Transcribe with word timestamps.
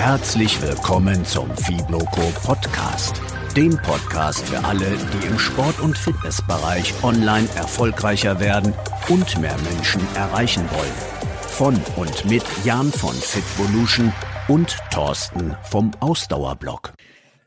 Herzlich 0.00 0.62
willkommen 0.62 1.26
zum 1.26 1.54
Fibloco 1.54 2.22
Podcast, 2.42 3.20
dem 3.54 3.76
Podcast 3.82 4.48
für 4.48 4.64
alle, 4.64 4.86
die 4.96 5.26
im 5.26 5.38
Sport- 5.38 5.78
und 5.78 5.96
Fitnessbereich 5.96 6.94
online 7.04 7.46
erfolgreicher 7.54 8.40
werden 8.40 8.72
und 9.10 9.38
mehr 9.42 9.56
Menschen 9.70 10.00
erreichen 10.16 10.62
wollen. 10.70 10.94
Von 11.42 11.78
und 11.96 12.24
mit 12.30 12.42
Jan 12.64 12.90
von 12.90 13.12
Fitvolution 13.14 14.10
und 14.48 14.74
Thorsten 14.90 15.54
vom 15.64 15.90
Ausdauerblock. 16.00 16.94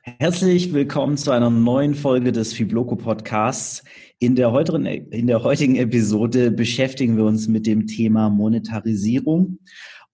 Herzlich 0.04 0.72
willkommen 0.74 1.18
zu 1.18 1.32
einer 1.32 1.50
neuen 1.50 1.96
Folge 1.96 2.32
des 2.32 2.54
Fibloco 2.54 2.96
Podcasts. 2.96 3.84
In 4.20 4.36
der, 4.36 4.52
heutigen, 4.52 4.86
in 4.86 5.26
der 5.26 5.42
heutigen 5.42 5.76
Episode 5.76 6.52
beschäftigen 6.52 7.18
wir 7.18 7.26
uns 7.26 7.48
mit 7.48 7.66
dem 7.66 7.88
Thema 7.88 8.30
Monetarisierung. 8.30 9.58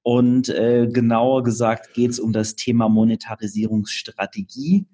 Und 0.02 0.50
äh, 0.50 0.88
genauer 0.88 1.44
gesagt 1.44 1.94
geht 1.94 2.12
es 2.12 2.20
um 2.20 2.34
das 2.34 2.56
Thema 2.56 2.90
Monetarisierungsstrategie. 2.90 4.86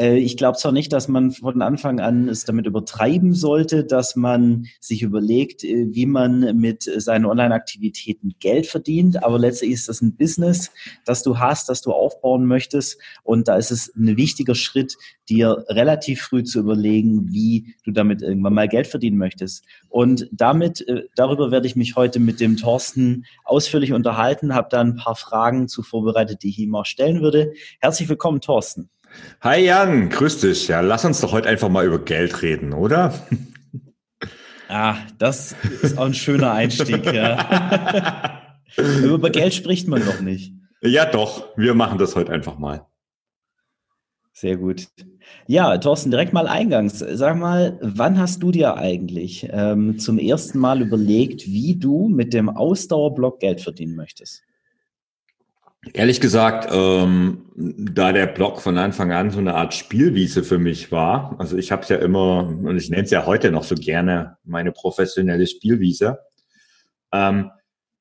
Äh, 0.00 0.16
ich 0.18 0.36
glaube 0.36 0.58
zwar 0.58 0.72
nicht, 0.72 0.92
dass 0.92 1.08
man 1.08 1.30
von 1.30 1.60
Anfang 1.62 2.00
an 2.00 2.28
es 2.28 2.44
damit 2.44 2.66
übertreiben 2.66 3.34
sollte, 3.34 3.84
dass 3.84 4.16
man 4.16 4.66
sich 4.80 5.02
überlegt, 5.02 5.62
äh, 5.62 5.88
wie 5.90 6.06
man 6.06 6.56
mit 6.56 6.90
seinen 6.96 7.26
Online-Aktivitäten 7.26 8.34
Geld 8.40 8.66
verdient, 8.66 9.22
aber 9.22 9.38
letztlich 9.38 9.72
ist 9.72 9.88
das 9.88 10.00
ein 10.00 10.16
Business, 10.16 10.70
das 11.04 11.22
du 11.22 11.38
hast, 11.38 11.68
das 11.68 11.82
du 11.82 11.92
aufbauen 11.92 12.46
möchtest 12.46 12.98
und 13.22 13.48
da 13.48 13.56
ist 13.56 13.70
es 13.70 13.94
ein 13.94 14.16
wichtiger 14.16 14.54
Schritt, 14.54 14.96
dir 15.28 15.64
relativ 15.68 16.22
früh 16.22 16.42
zu 16.42 16.58
überlegen, 16.60 17.32
wie 17.32 17.74
du 17.84 17.92
damit 17.92 18.22
irgendwann 18.22 18.54
mal 18.54 18.68
Geld 18.68 18.86
verdienen 18.86 19.18
möchtest. 19.18 19.64
Und 19.88 20.28
damit, 20.32 20.86
äh, 20.88 21.04
darüber 21.14 21.50
werde 21.50 21.66
ich 21.66 21.76
mich 21.76 21.94
heute 21.94 22.18
mit 22.18 22.40
dem 22.40 22.56
Thorsten 22.56 23.26
ausführlich 23.44 23.92
unterhalten, 23.92 24.54
habe 24.54 24.68
da 24.70 24.80
ein 24.80 24.96
paar 24.96 25.14
Fragen 25.14 25.68
zu 25.68 25.82
vorbereitet, 25.82 26.42
die 26.42 26.48
ich 26.48 26.58
ihm 26.58 26.74
auch 26.74 26.86
stellen 26.86 27.20
würde. 27.20 27.52
Herzlich 27.80 28.08
willkommen, 28.08 28.40
Thorsten. 28.40 28.88
Hi 29.40 29.64
Jan, 29.64 30.08
grüß 30.10 30.40
dich. 30.40 30.68
Ja, 30.68 30.80
lass 30.80 31.04
uns 31.04 31.20
doch 31.20 31.32
heute 31.32 31.48
einfach 31.48 31.68
mal 31.68 31.86
über 31.86 31.98
Geld 31.98 32.42
reden, 32.42 32.72
oder? 32.72 33.14
Ah, 34.72 34.98
das 35.18 35.56
ist 35.82 35.98
auch 35.98 36.04
ein 36.04 36.14
schöner 36.14 36.52
Einstieg, 36.52 37.04
ja. 37.12 38.40
über 39.02 39.30
Geld 39.30 39.52
spricht 39.52 39.88
man 39.88 40.04
doch 40.04 40.20
nicht. 40.20 40.52
Ja, 40.80 41.06
doch. 41.06 41.48
Wir 41.56 41.74
machen 41.74 41.98
das 41.98 42.14
heute 42.14 42.30
einfach 42.30 42.56
mal. 42.56 42.86
Sehr 44.32 44.56
gut. 44.56 44.86
Ja, 45.48 45.76
Thorsten, 45.76 46.12
direkt 46.12 46.32
mal 46.32 46.46
eingangs. 46.46 47.00
Sag 47.00 47.36
mal, 47.36 47.78
wann 47.82 48.16
hast 48.18 48.44
du 48.44 48.52
dir 48.52 48.76
eigentlich 48.76 49.48
ähm, 49.50 49.98
zum 49.98 50.18
ersten 50.18 50.60
Mal 50.60 50.82
überlegt, 50.82 51.46
wie 51.46 51.76
du 51.76 52.08
mit 52.08 52.32
dem 52.32 52.48
Ausdauerblock 52.48 53.40
Geld 53.40 53.60
verdienen 53.60 53.96
möchtest? 53.96 54.44
Ehrlich 55.94 56.20
gesagt, 56.20 56.68
ähm, 56.70 57.46
da 57.56 58.12
der 58.12 58.26
Blog 58.26 58.60
von 58.60 58.76
Anfang 58.76 59.12
an 59.12 59.30
so 59.30 59.38
eine 59.38 59.54
Art 59.54 59.72
Spielwiese 59.72 60.44
für 60.44 60.58
mich 60.58 60.92
war, 60.92 61.36
also 61.38 61.56
ich 61.56 61.72
habe 61.72 61.82
es 61.82 61.88
ja 61.88 61.96
immer, 61.96 62.46
und 62.46 62.76
ich 62.76 62.90
nenne 62.90 63.04
es 63.04 63.10
ja 63.10 63.24
heute 63.24 63.50
noch 63.50 63.64
so 63.64 63.74
gerne, 63.74 64.36
meine 64.44 64.72
professionelle 64.72 65.46
Spielwiese, 65.46 66.18
ähm, 67.12 67.50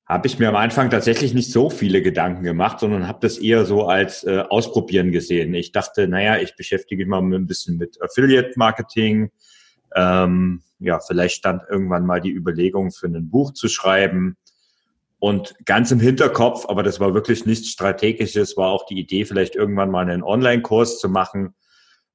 habe 0.05 0.27
ich 0.27 0.39
mir 0.39 0.50
am 0.50 0.55
Anfang 0.55 0.89
tatsächlich 0.89 1.33
nicht 1.33 1.52
so 1.52 1.69
viele 1.69 2.02
Gedanken 2.02 2.44
gemacht, 2.44 2.80
sondern 2.80 3.07
habe 3.07 3.19
das 3.22 3.38
eher 3.38 3.63
so 3.66 3.85
als 3.85 4.23
äh, 4.23 4.44
Ausprobieren 4.50 5.11
gesehen. 5.11 5.53
Ich 5.53 5.72
dachte, 5.72 6.07
naja, 6.07 6.38
ich 6.38 6.55
beschäftige 6.55 7.05
mich 7.05 7.09
mal 7.09 7.22
ein 7.22 7.47
bisschen 7.47 7.77
mit 7.77 8.02
Affiliate-Marketing. 8.02 9.30
Ähm, 9.95 10.63
ja, 10.80 11.00
vielleicht 11.00 11.35
stand 11.35 11.61
irgendwann 11.69 12.05
mal 12.05 12.19
die 12.22 12.31
Überlegung, 12.31 12.91
für 12.91 13.07
ein 13.07 13.30
Buch 13.30 13.53
zu 13.53 13.67
schreiben. 13.67 14.35
Und 15.20 15.53
ganz 15.66 15.92
im 15.92 16.00
Hinterkopf, 16.00 16.66
aber 16.67 16.81
das 16.81 17.02
war 17.02 17.14
wirklich 17.14 17.45
nichts 17.45 17.70
Strategisches, 17.70 18.56
war 18.56 18.70
auch 18.70 18.86
die 18.86 19.00
Idee, 19.00 19.25
vielleicht 19.25 19.56
irgendwann 19.56 19.92
mal 19.92 20.09
einen 20.09 20.23
Online-Kurs 20.23 21.00
zu 21.00 21.09
machen. 21.09 21.56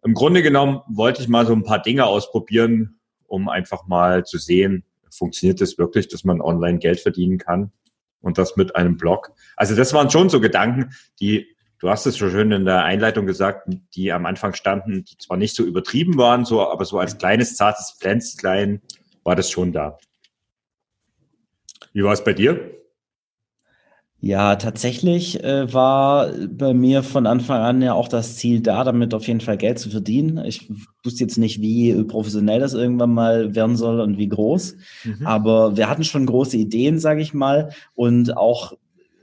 Im 0.02 0.14
Grunde 0.14 0.42
genommen 0.42 0.80
wollte 0.88 1.20
ich 1.22 1.28
mal 1.28 1.46
so 1.46 1.52
ein 1.52 1.64
paar 1.64 1.82
Dinge 1.82 2.06
ausprobieren, 2.06 2.98
um 3.26 3.48
einfach 3.48 3.86
mal 3.86 4.24
zu 4.24 4.38
sehen, 4.38 4.84
funktioniert 5.10 5.60
das 5.60 5.78
wirklich, 5.78 6.08
dass 6.08 6.24
man 6.24 6.40
online 6.40 6.78
Geld 6.78 7.00
verdienen 7.00 7.38
kann 7.38 7.72
und 8.20 8.38
das 8.38 8.56
mit 8.56 8.74
einem 8.74 8.96
Blog. 8.96 9.32
Also 9.56 9.76
das 9.76 9.92
waren 9.92 10.10
schon 10.10 10.28
so 10.28 10.40
Gedanken, 10.40 10.94
die, 11.20 11.54
du 11.78 11.90
hast 11.90 12.06
es 12.06 12.16
schon 12.16 12.30
schön 12.30 12.52
in 12.52 12.64
der 12.64 12.84
Einleitung 12.84 13.26
gesagt, 13.26 13.68
die 13.94 14.12
am 14.12 14.26
Anfang 14.26 14.54
standen, 14.54 15.04
die 15.04 15.18
zwar 15.18 15.36
nicht 15.36 15.54
so 15.54 15.62
übertrieben 15.62 16.16
waren, 16.16 16.44
so, 16.44 16.66
aber 16.66 16.84
so 16.84 16.98
als 16.98 17.18
kleines, 17.18 17.54
zartes 17.54 17.96
Pflänzlein 17.98 18.80
war 19.24 19.36
das 19.36 19.50
schon 19.50 19.72
da. 19.72 19.98
Wie 21.92 22.02
war 22.02 22.12
es 22.12 22.24
bei 22.24 22.32
dir? 22.32 22.83
Ja, 24.24 24.56
tatsächlich 24.56 25.44
äh, 25.44 25.70
war 25.74 26.32
bei 26.48 26.72
mir 26.72 27.02
von 27.02 27.26
Anfang 27.26 27.60
an 27.60 27.82
ja 27.82 27.92
auch 27.92 28.08
das 28.08 28.36
Ziel 28.38 28.62
da, 28.62 28.82
damit 28.82 29.12
auf 29.12 29.26
jeden 29.26 29.42
Fall 29.42 29.58
Geld 29.58 29.78
zu 29.78 29.90
verdienen. 29.90 30.42
Ich 30.46 30.66
wusste 31.04 31.24
jetzt 31.24 31.36
nicht, 31.36 31.60
wie 31.60 32.02
professionell 32.04 32.58
das 32.58 32.72
irgendwann 32.72 33.12
mal 33.12 33.54
werden 33.54 33.76
soll 33.76 34.00
und 34.00 34.16
wie 34.16 34.30
groß, 34.30 34.76
mhm. 35.04 35.26
aber 35.26 35.76
wir 35.76 35.90
hatten 35.90 36.04
schon 36.04 36.24
große 36.24 36.56
Ideen, 36.56 36.98
sage 36.98 37.20
ich 37.20 37.34
mal, 37.34 37.74
und 37.94 38.34
auch 38.34 38.72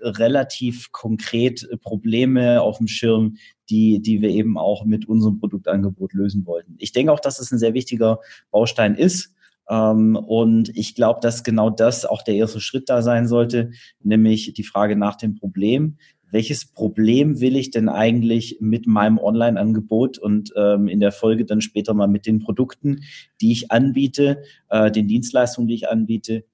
relativ 0.01 0.91
konkret 0.91 1.67
Probleme 1.81 2.61
auf 2.61 2.77
dem 2.77 2.87
Schirm, 2.87 3.37
die, 3.71 4.03
die 4.03 4.21
wir 4.21 4.29
eben 4.29 4.55
auch 4.55 4.85
mit 4.85 5.09
unserem 5.09 5.39
Produktangebot 5.39 6.13
lösen 6.13 6.45
wollten. 6.45 6.75
Ich 6.77 6.91
denke 6.91 7.11
auch, 7.11 7.19
dass 7.19 7.39
es 7.39 7.51
ein 7.51 7.57
sehr 7.57 7.73
wichtiger 7.73 8.19
Baustein 8.51 8.93
ist 8.93 9.33
und 9.77 10.69
ich 10.75 10.95
glaube, 10.95 11.21
dass 11.21 11.43
genau 11.43 11.69
das 11.69 12.05
auch 12.05 12.23
der 12.23 12.35
erste 12.35 12.59
Schritt 12.59 12.89
da 12.89 13.01
sein 13.01 13.27
sollte, 13.27 13.71
nämlich 14.03 14.53
die 14.53 14.63
Frage 14.63 14.97
nach 14.97 15.15
dem 15.15 15.35
Problem. 15.35 15.97
Welches 16.29 16.65
Problem 16.65 17.39
will 17.41 17.55
ich 17.55 17.71
denn 17.71 17.89
eigentlich 17.89 18.57
mit 18.59 18.87
meinem 18.87 19.17
Online-Angebot 19.17 20.17
und 20.17 20.51
ähm, 20.55 20.87
in 20.87 20.99
der 20.99 21.11
Folge 21.11 21.45
dann 21.45 21.61
später 21.61 21.93
mal 21.93 22.07
mit 22.07 22.25
den 22.25 22.39
Produkten, 22.39 23.01
die 23.41 23.51
ich 23.51 23.71
anbiete, 23.71 24.41
äh, 24.69 24.91
den 24.91 25.07
Dienstleistungen, 25.07 25.67
die 25.67 25.75
ich 25.75 25.89
anbiete, 25.89 26.45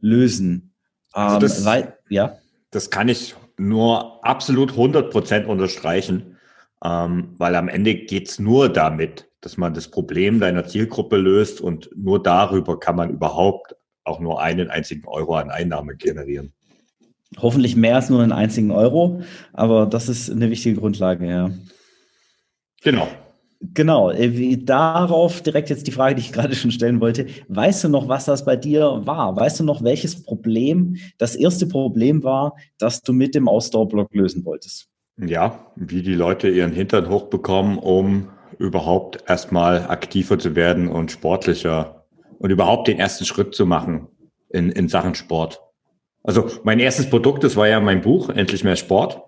lösen? 0.00 0.74
Also 1.12 1.36
ähm, 1.36 1.40
das, 1.40 1.64
weil, 1.64 1.96
ja? 2.08 2.38
das 2.70 2.90
kann 2.90 3.08
ich 3.08 3.34
nur 3.56 4.24
absolut 4.24 4.72
100 4.72 5.10
Prozent 5.10 5.46
unterstreichen, 5.46 6.36
ähm, 6.84 7.34
weil 7.38 7.54
am 7.54 7.68
Ende 7.68 7.94
geht's 7.94 8.38
nur 8.40 8.68
damit, 8.68 9.29
dass 9.40 9.56
man 9.56 9.74
das 9.74 9.88
Problem 9.88 10.40
deiner 10.40 10.66
Zielgruppe 10.66 11.16
löst 11.16 11.60
und 11.60 11.90
nur 11.96 12.22
darüber 12.22 12.78
kann 12.78 12.96
man 12.96 13.10
überhaupt 13.10 13.76
auch 14.04 14.20
nur 14.20 14.40
einen 14.40 14.70
einzigen 14.70 15.06
Euro 15.06 15.36
an 15.36 15.50
Einnahme 15.50 15.96
generieren. 15.96 16.52
Hoffentlich 17.38 17.76
mehr 17.76 17.96
als 17.96 18.10
nur 18.10 18.22
einen 18.22 18.32
einzigen 18.32 18.70
Euro, 18.70 19.22
aber 19.52 19.86
das 19.86 20.08
ist 20.08 20.30
eine 20.30 20.50
wichtige 20.50 20.80
Grundlage, 20.80 21.28
ja. 21.28 21.50
Genau. 22.82 23.08
Genau, 23.62 24.10
äh, 24.10 24.56
darauf 24.56 25.42
direkt 25.42 25.68
jetzt 25.68 25.86
die 25.86 25.92
Frage, 25.92 26.14
die 26.14 26.22
ich 26.22 26.32
gerade 26.32 26.54
schon 26.54 26.70
stellen 26.70 26.98
wollte. 27.00 27.26
Weißt 27.48 27.84
du 27.84 27.90
noch, 27.90 28.08
was 28.08 28.24
das 28.24 28.46
bei 28.46 28.56
dir 28.56 29.02
war? 29.04 29.36
Weißt 29.36 29.60
du 29.60 29.64
noch, 29.64 29.84
welches 29.84 30.22
Problem 30.22 30.96
das 31.18 31.36
erste 31.36 31.66
Problem 31.66 32.22
war, 32.24 32.56
das 32.78 33.02
du 33.02 33.12
mit 33.12 33.34
dem 33.34 33.48
Ausdauerblock 33.48 34.14
lösen 34.14 34.46
wolltest? 34.46 34.88
Ja, 35.18 35.66
wie 35.76 36.00
die 36.00 36.14
Leute 36.14 36.48
ihren 36.48 36.72
Hintern 36.72 37.10
hochbekommen, 37.10 37.76
um 37.76 38.30
überhaupt 38.60 39.24
erstmal 39.26 39.86
aktiver 39.88 40.38
zu 40.38 40.54
werden 40.54 40.88
und 40.88 41.10
sportlicher 41.10 42.04
und 42.38 42.50
überhaupt 42.50 42.88
den 42.88 42.98
ersten 42.98 43.24
Schritt 43.24 43.54
zu 43.54 43.64
machen 43.64 44.08
in, 44.50 44.70
in 44.70 44.88
Sachen 44.88 45.14
Sport. 45.14 45.60
Also 46.22 46.50
mein 46.62 46.78
erstes 46.78 47.08
Produkt, 47.08 47.42
das 47.42 47.56
war 47.56 47.68
ja 47.68 47.80
mein 47.80 48.02
Buch, 48.02 48.28
Endlich 48.28 48.62
mehr 48.62 48.76
Sport. 48.76 49.22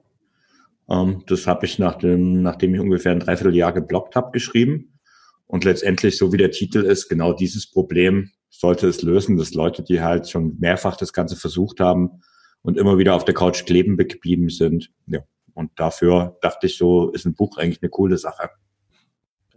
Ähm, 0.88 1.22
das 1.26 1.46
habe 1.46 1.64
ich 1.64 1.78
nach 1.78 1.96
dem, 1.96 2.42
nachdem 2.42 2.74
ich 2.74 2.80
ungefähr 2.80 3.12
ein 3.12 3.20
Dreivierteljahr 3.20 3.72
geblockt 3.72 4.16
habe, 4.16 4.32
geschrieben. 4.32 4.98
Und 5.46 5.64
letztendlich, 5.64 6.18
so 6.18 6.32
wie 6.32 6.36
der 6.36 6.50
Titel 6.50 6.80
ist, 6.80 7.08
genau 7.08 7.32
dieses 7.32 7.70
Problem 7.70 8.30
sollte 8.50 8.86
es 8.86 9.00
lösen, 9.00 9.38
dass 9.38 9.54
Leute, 9.54 9.82
die 9.82 10.02
halt 10.02 10.28
schon 10.28 10.58
mehrfach 10.58 10.96
das 10.96 11.14
Ganze 11.14 11.36
versucht 11.36 11.80
haben 11.80 12.22
und 12.60 12.76
immer 12.76 12.98
wieder 12.98 13.14
auf 13.14 13.24
der 13.24 13.34
Couch 13.34 13.64
kleben 13.64 13.96
geblieben 13.96 14.50
sind. 14.50 14.90
Ja. 15.06 15.20
Und 15.54 15.70
dafür 15.76 16.36
dachte 16.42 16.66
ich 16.66 16.76
so, 16.76 17.10
ist 17.10 17.24
ein 17.24 17.34
Buch 17.34 17.56
eigentlich 17.56 17.82
eine 17.82 17.90
coole 17.90 18.18
Sache. 18.18 18.50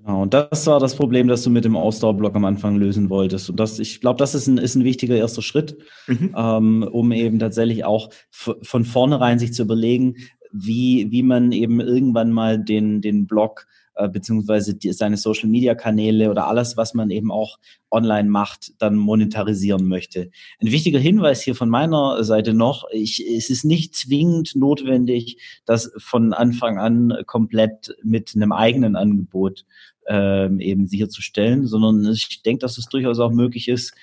Genau, 0.06 0.22
und 0.22 0.36
das 0.36 0.68
war 0.68 0.80
das 0.80 0.96
Problem, 0.96 1.28
das 1.28 1.42
du 1.42 1.50
mit 1.50 1.66
dem 1.66 1.76
Ausdauerblock 1.76 2.36
am 2.36 2.46
Anfang 2.46 2.76
lösen 2.76 3.10
wolltest. 3.10 3.50
Und 3.50 3.60
das, 3.60 3.80
ich 3.80 4.02
glaube, 4.02 4.20
das 4.20 4.36
ist 4.36 4.46
ein, 4.46 4.60
ist 4.60 4.76
ein 4.76 4.84
wichtiger 4.84 5.16
erster 5.16 5.42
Schritt, 5.42 5.78
mhm. 6.06 6.36
ähm, 6.38 6.88
um 6.92 7.12
eben 7.12 7.40
tatsächlich 7.40 7.86
auch 7.86 8.12
von 8.30 8.86
vornherein 8.86 9.40
sich 9.40 9.54
zu 9.54 9.64
überlegen, 9.64 10.18
wie, 10.56 11.12
wie 11.12 11.24
man 11.24 11.52
eben 11.52 11.80
irgendwann 11.82 12.32
mal 12.32 12.58
den, 12.58 13.02
den 13.02 13.28
Blog 13.28 13.68
äh, 13.96 14.08
beziehungsweise 14.10 14.76
die, 14.76 14.92
seine 14.94 15.18
Social 15.18 15.50
Media 15.50 15.76
Kanäle 15.76 16.30
oder 16.30 16.48
alles, 16.48 16.78
was 16.78 16.94
man 16.94 17.10
eben 17.10 17.32
auch 17.32 17.60
online 17.92 18.30
macht, 18.30 18.74
dann 18.80 18.96
monetarisieren 18.96 19.88
möchte. 19.88 20.32
Ein 20.62 20.72
wichtiger 20.72 21.00
Hinweis 21.00 21.42
hier 21.42 21.56
von 21.56 21.70
meiner 21.70 22.24
Seite 22.24 22.54
noch, 22.54 22.86
ich, 22.92 23.26
es 23.26 23.50
ist 23.50 23.66
nicht 23.66 23.96
zwingend 23.96 24.56
notwendig, 24.56 25.38
das 25.66 25.92
von 25.98 26.34
Anfang 26.34 26.78
an 26.78 27.14
komplett 27.26 27.96
mit 28.04 28.34
einem 28.36 28.52
eigenen 28.52 28.96
Angebot 28.96 29.66
ähm, 30.08 30.60
eben 30.60 30.88
sicherzustellen, 30.88 31.66
sondern 31.68 32.12
ich 32.12 32.44
denke, 32.44 32.60
dass 32.60 32.78
es 32.78 32.88
durchaus 32.88 33.20
auch 33.20 33.32
möglich 33.32 33.68
ist, 33.68 33.94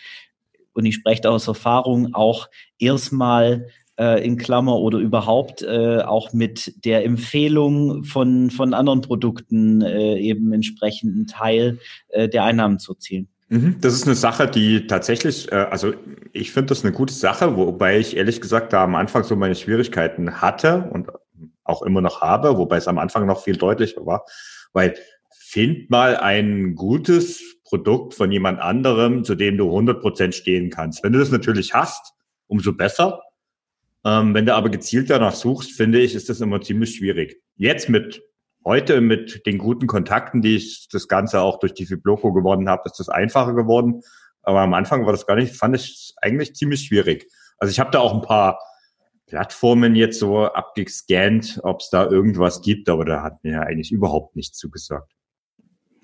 und 0.74 0.86
ich 0.86 0.94
spreche 0.94 1.20
da 1.20 1.30
aus 1.30 1.48
Erfahrung, 1.48 2.14
auch 2.14 2.48
erstmal 2.78 3.68
äh, 4.02 4.24
in 4.24 4.36
Klammer 4.36 4.76
oder 4.78 4.98
überhaupt 4.98 5.62
äh, 5.62 5.98
auch 6.00 6.32
mit 6.32 6.84
der 6.84 7.04
Empfehlung 7.04 8.04
von, 8.04 8.50
von 8.50 8.74
anderen 8.74 9.00
Produkten 9.00 9.80
äh, 9.82 10.18
eben 10.18 10.52
entsprechenden 10.52 11.26
Teil 11.26 11.78
äh, 12.08 12.28
der 12.28 12.44
Einnahmen 12.44 12.78
zu 12.78 12.94
erzielen. 12.94 13.28
Mhm. 13.48 13.76
Das 13.80 13.94
ist 13.94 14.06
eine 14.06 14.16
Sache, 14.16 14.48
die 14.48 14.86
tatsächlich, 14.86 15.52
äh, 15.52 15.56
also 15.56 15.92
ich 16.32 16.52
finde 16.52 16.68
das 16.68 16.84
eine 16.84 16.92
gute 16.92 17.14
Sache, 17.14 17.56
wobei 17.56 17.98
ich 17.98 18.16
ehrlich 18.16 18.40
gesagt 18.40 18.72
da 18.72 18.84
am 18.84 18.94
Anfang 18.94 19.24
so 19.24 19.36
meine 19.36 19.54
Schwierigkeiten 19.54 20.40
hatte 20.40 20.88
und 20.92 21.08
auch 21.64 21.82
immer 21.82 22.00
noch 22.00 22.20
habe, 22.20 22.58
wobei 22.58 22.78
es 22.78 22.88
am 22.88 22.98
Anfang 22.98 23.26
noch 23.26 23.42
viel 23.44 23.56
deutlicher 23.56 24.04
war, 24.04 24.24
weil 24.72 24.94
find 25.30 25.90
mal 25.90 26.16
ein 26.16 26.74
gutes 26.74 27.42
Produkt 27.64 28.14
von 28.14 28.32
jemand 28.32 28.60
anderem, 28.60 29.22
zu 29.22 29.34
dem 29.34 29.56
du 29.58 29.70
100% 29.70 30.32
stehen 30.32 30.70
kannst. 30.70 31.04
Wenn 31.04 31.12
du 31.12 31.18
das 31.18 31.30
natürlich 31.30 31.74
hast, 31.74 32.14
umso 32.46 32.72
besser. 32.72 33.22
Ähm, 34.04 34.34
wenn 34.34 34.46
du 34.46 34.54
aber 34.54 34.68
gezielt 34.68 35.10
danach 35.10 35.34
suchst, 35.34 35.72
finde 35.72 36.00
ich, 36.00 36.14
ist 36.14 36.28
das 36.28 36.40
immer 36.40 36.60
ziemlich 36.60 36.96
schwierig. 36.96 37.40
Jetzt 37.56 37.88
mit 37.88 38.22
Heute 38.64 39.00
mit 39.00 39.44
den 39.44 39.58
guten 39.58 39.88
Kontakten, 39.88 40.40
die 40.40 40.54
ich 40.54 40.86
das 40.88 41.08
Ganze 41.08 41.40
auch 41.40 41.58
durch 41.58 41.74
die 41.74 41.84
Fibloco 41.84 42.32
gewonnen 42.32 42.68
habe, 42.68 42.82
ist 42.86 43.00
das 43.00 43.08
einfacher 43.08 43.54
geworden. 43.54 44.02
Aber 44.42 44.60
am 44.60 44.72
Anfang 44.74 45.04
war 45.04 45.12
das 45.12 45.26
gar 45.26 45.34
nicht, 45.34 45.56
fand 45.56 45.74
ich 45.74 46.14
eigentlich 46.22 46.54
ziemlich 46.54 46.82
schwierig. 46.82 47.26
Also 47.58 47.72
ich 47.72 47.80
habe 47.80 47.90
da 47.90 47.98
auch 47.98 48.14
ein 48.14 48.22
paar 48.22 48.60
Plattformen 49.26 49.96
jetzt 49.96 50.20
so 50.20 50.44
abgescannt, 50.44 51.58
ob 51.64 51.80
es 51.80 51.90
da 51.90 52.08
irgendwas 52.08 52.62
gibt, 52.62 52.88
aber 52.88 53.04
da 53.04 53.22
hat 53.22 53.42
mir 53.42 53.62
eigentlich 53.62 53.90
überhaupt 53.90 54.36
nichts 54.36 54.58
zugesagt. 54.58 55.10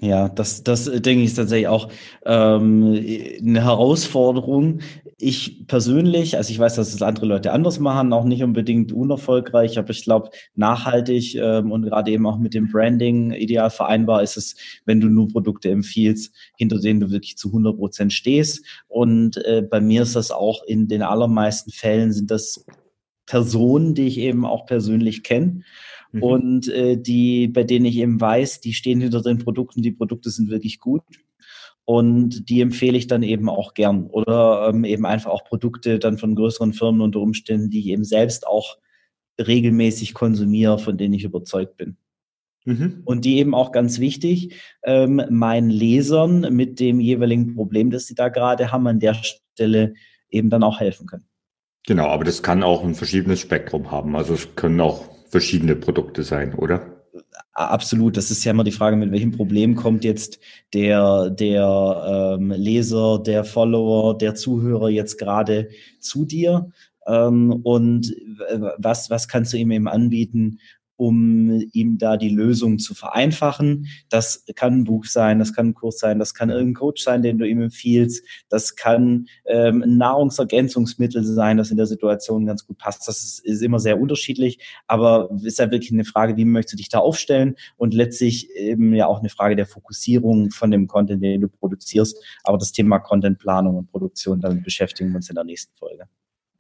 Ja, 0.01 0.29
das, 0.29 0.63
das 0.63 0.87
äh, 0.87 1.01
denke 1.01 1.25
ich 1.25 1.31
ist 1.31 1.35
tatsächlich 1.35 1.67
auch 1.67 1.91
ähm, 2.25 2.95
eine 3.41 3.65
Herausforderung. 3.65 4.81
Ich 5.17 5.67
persönlich, 5.67 6.37
also 6.37 6.53
ich 6.53 6.59
weiß, 6.59 6.77
dass 6.77 6.95
es 6.95 7.03
andere 7.03 7.27
Leute 7.27 7.51
anders 7.51 7.81
machen, 7.81 8.13
auch 8.13 8.25
nicht 8.25 8.45
unbedingt 8.45 8.93
unerfolgreich, 8.93 9.77
aber 9.77 9.91
ich 9.91 10.05
glaube, 10.05 10.31
nachhaltig 10.55 11.35
ähm, 11.35 11.73
und 11.73 11.83
gerade 11.83 12.13
eben 12.13 12.27
auch 12.27 12.39
mit 12.39 12.55
dem 12.55 12.71
Branding 12.71 13.33
ideal 13.33 13.71
vereinbar 13.71 14.23
ist 14.23 14.37
es, 14.37 14.55
wenn 14.85 15.01
du 15.01 15.09
nur 15.09 15.27
Produkte 15.27 15.69
empfiehlst, 15.71 16.33
hinter 16.57 16.79
denen 16.79 17.01
du 17.01 17.11
wirklich 17.11 17.37
zu 17.37 17.49
100 17.49 17.77
Prozent 17.77 18.13
stehst. 18.13 18.65
Und 18.87 19.39
äh, 19.47 19.63
bei 19.69 19.81
mir 19.81 20.03
ist 20.03 20.15
das 20.15 20.31
auch 20.31 20.63
in 20.63 20.87
den 20.87 21.03
allermeisten 21.03 21.73
Fällen 21.73 22.13
sind 22.13 22.31
das 22.31 22.65
Personen, 23.27 23.95
die 23.95 24.07
ich 24.07 24.19
eben 24.19 24.47
auch 24.47 24.65
persönlich 24.65 25.25
kenne 25.25 25.65
mhm. 26.13 26.23
und 26.23 26.69
äh, 26.69 26.97
die, 26.97 27.49
bei 27.49 27.65
denen 27.65 27.87
ich 27.87 27.97
eben 27.97 28.21
weiß, 28.21 28.61
die 28.61 28.75
stehen 28.75 29.01
hinter 29.01 29.23
den 29.23 29.39
Produkten, 29.39 29.83
die 29.83 29.93
Produkte 29.93 30.31
sind 30.31 30.51
wirklich 30.51 30.81
gut. 30.81 31.03
Und 31.85 32.51
die 32.51 32.61
empfehle 32.61 32.99
ich 32.99 33.07
dann 33.07 33.23
eben 33.23 33.49
auch 33.49 33.73
gern. 33.73 34.09
Oder 34.09 34.69
ähm, 34.69 34.85
eben 34.85 35.07
einfach 35.07 35.31
auch 35.31 35.45
Produkte 35.45 35.99
dann 35.99 36.19
von 36.19 36.35
größeren 36.35 36.75
Firmen 36.75 37.01
unter 37.01 37.21
Umständen, 37.21 37.71
die 37.71 37.81
ich 37.81 37.87
eben 37.87 38.05
selbst 38.05 38.47
auch 38.47 38.77
regelmäßig 39.41 40.13
konsumiere, 40.13 40.79
von 40.79 40.99
denen 40.99 41.15
ich 41.15 41.25
überzeugt 41.25 41.79
bin. 41.79 41.97
Mhm. 42.67 43.01
Und 43.07 43.25
die 43.25 43.39
eben 43.39 43.55
auch 43.55 43.73
ganz 43.73 44.01
wichtig, 44.01 44.55
ähm, 44.83 45.23
meinen 45.31 45.71
Lesern 45.71 46.55
mit 46.55 46.79
dem 46.79 47.01
jeweiligen 47.01 47.55
Problem, 47.55 47.91
das 47.91 48.07
sie 48.07 48.15
da 48.15 48.29
gerade 48.29 48.71
haben, 48.71 48.87
an 48.87 49.01
der 49.01 49.15
Stelle 49.15 49.95
eben 50.29 50.51
dann 50.51 50.63
auch 50.63 50.81
helfen 50.81 51.07
können. 51.07 51.25
Genau, 51.87 52.09
aber 52.09 52.25
das 52.25 52.43
kann 52.43 52.63
auch 52.63 52.85
ein 52.85 52.95
verschiedenes 52.95 53.41
Spektrum 53.41 53.91
haben. 53.91 54.15
Also 54.15 54.35
es 54.35 54.55
können 54.57 54.79
auch 54.83 55.09
verschiedene 55.29 55.77
Produkte 55.77 56.23
sein, 56.23 56.55
oder? 56.55 56.99
Absolut, 57.53 58.17
das 58.17 58.31
ist 58.31 58.45
ja 58.45 58.53
immer 58.53 58.65
die 58.65 58.73
Frage, 58.73 58.97
mit 58.97 59.11
welchem 59.11 59.33
Problem 59.33 59.75
kommt 59.75 60.05
jetzt 60.05 60.39
der, 60.75 61.31
der 61.31 62.37
ähm, 62.39 62.51
Leser, 62.53 63.21
der 63.25 63.45
Follower, 63.45 64.17
der 64.17 64.35
Zuhörer 64.35 64.89
jetzt 64.89 65.19
gerade 65.19 65.69
zu 65.99 66.25
dir 66.25 66.71
ähm, 67.07 67.53
und 67.65 68.15
was, 68.77 69.11
was 69.11 69.27
kannst 69.27 69.53
du 69.53 69.57
ihm 69.57 69.71
eben 69.73 69.89
anbieten, 69.89 70.61
um 70.99 71.63
ihm 71.73 71.97
da 71.97 72.17
die 72.17 72.29
Lösung 72.29 72.81
zu 72.81 72.93
vereinfachen. 72.93 73.87
Das 74.11 74.45
kann 74.57 74.81
ein 74.81 74.85
Buch 74.85 75.05
sein, 75.05 75.39
das 75.39 75.55
kann 75.55 75.69
ein 75.69 75.75
Kurs 75.75 75.99
sein, 75.99 76.19
das 76.19 76.35
kann 76.35 76.51
irgendein 76.51 76.75
Coach 76.75 77.05
sein, 77.05 77.23
den 77.23 77.39
du 77.39 77.47
ihm 77.47 77.63
empfiehlst, 77.63 78.27
das 78.49 78.75
kann 78.75 79.29
ähm, 79.47 79.83
ein 79.83 79.97
Nahrungsergänzungsmittel 79.97 81.23
sein, 81.23 81.57
das 81.57 81.71
in 81.71 81.77
der 81.77 81.87
Situation 81.87 82.47
ganz 82.47 82.67
gut 82.67 82.79
passt. 82.79 83.07
Das 83.07 83.23
ist, 83.23 83.39
ist 83.45 83.63
immer 83.63 83.79
sehr 83.79 84.01
unterschiedlich, 84.01 84.59
aber 84.89 85.31
ist 85.45 85.61
ja 85.61 85.71
wirklich 85.71 85.93
eine 85.93 86.05
Frage, 86.05 86.37
wie 86.37 86.45
möchtest 86.45 86.73
du 86.73 86.77
dich 86.79 86.89
da 86.89 86.99
aufstellen 86.99 87.55
und 87.77 87.95
letztlich 87.95 88.51
eben 88.57 88.93
ja 88.93 89.07
auch 89.07 89.21
eine 89.21 89.29
Frage 89.29 89.55
der 89.55 89.67
Fokussierung 89.67 90.51
von 90.51 90.73
dem 90.73 90.89
Content, 90.89 91.23
den 91.23 91.43
du 91.43 91.49
produzierst. 91.49 92.21
Aber 92.43 92.59
das 92.59 92.73
Thema 92.73 92.99
Contentplanung 92.99 93.77
und 93.77 93.91
Produktion, 93.91 94.41
damit 94.41 94.65
beschäftigen 94.65 95.11
wir 95.11 95.17
uns 95.17 95.29
in 95.29 95.37
der 95.37 95.45
nächsten 95.45 95.77
Folge. 95.77 96.09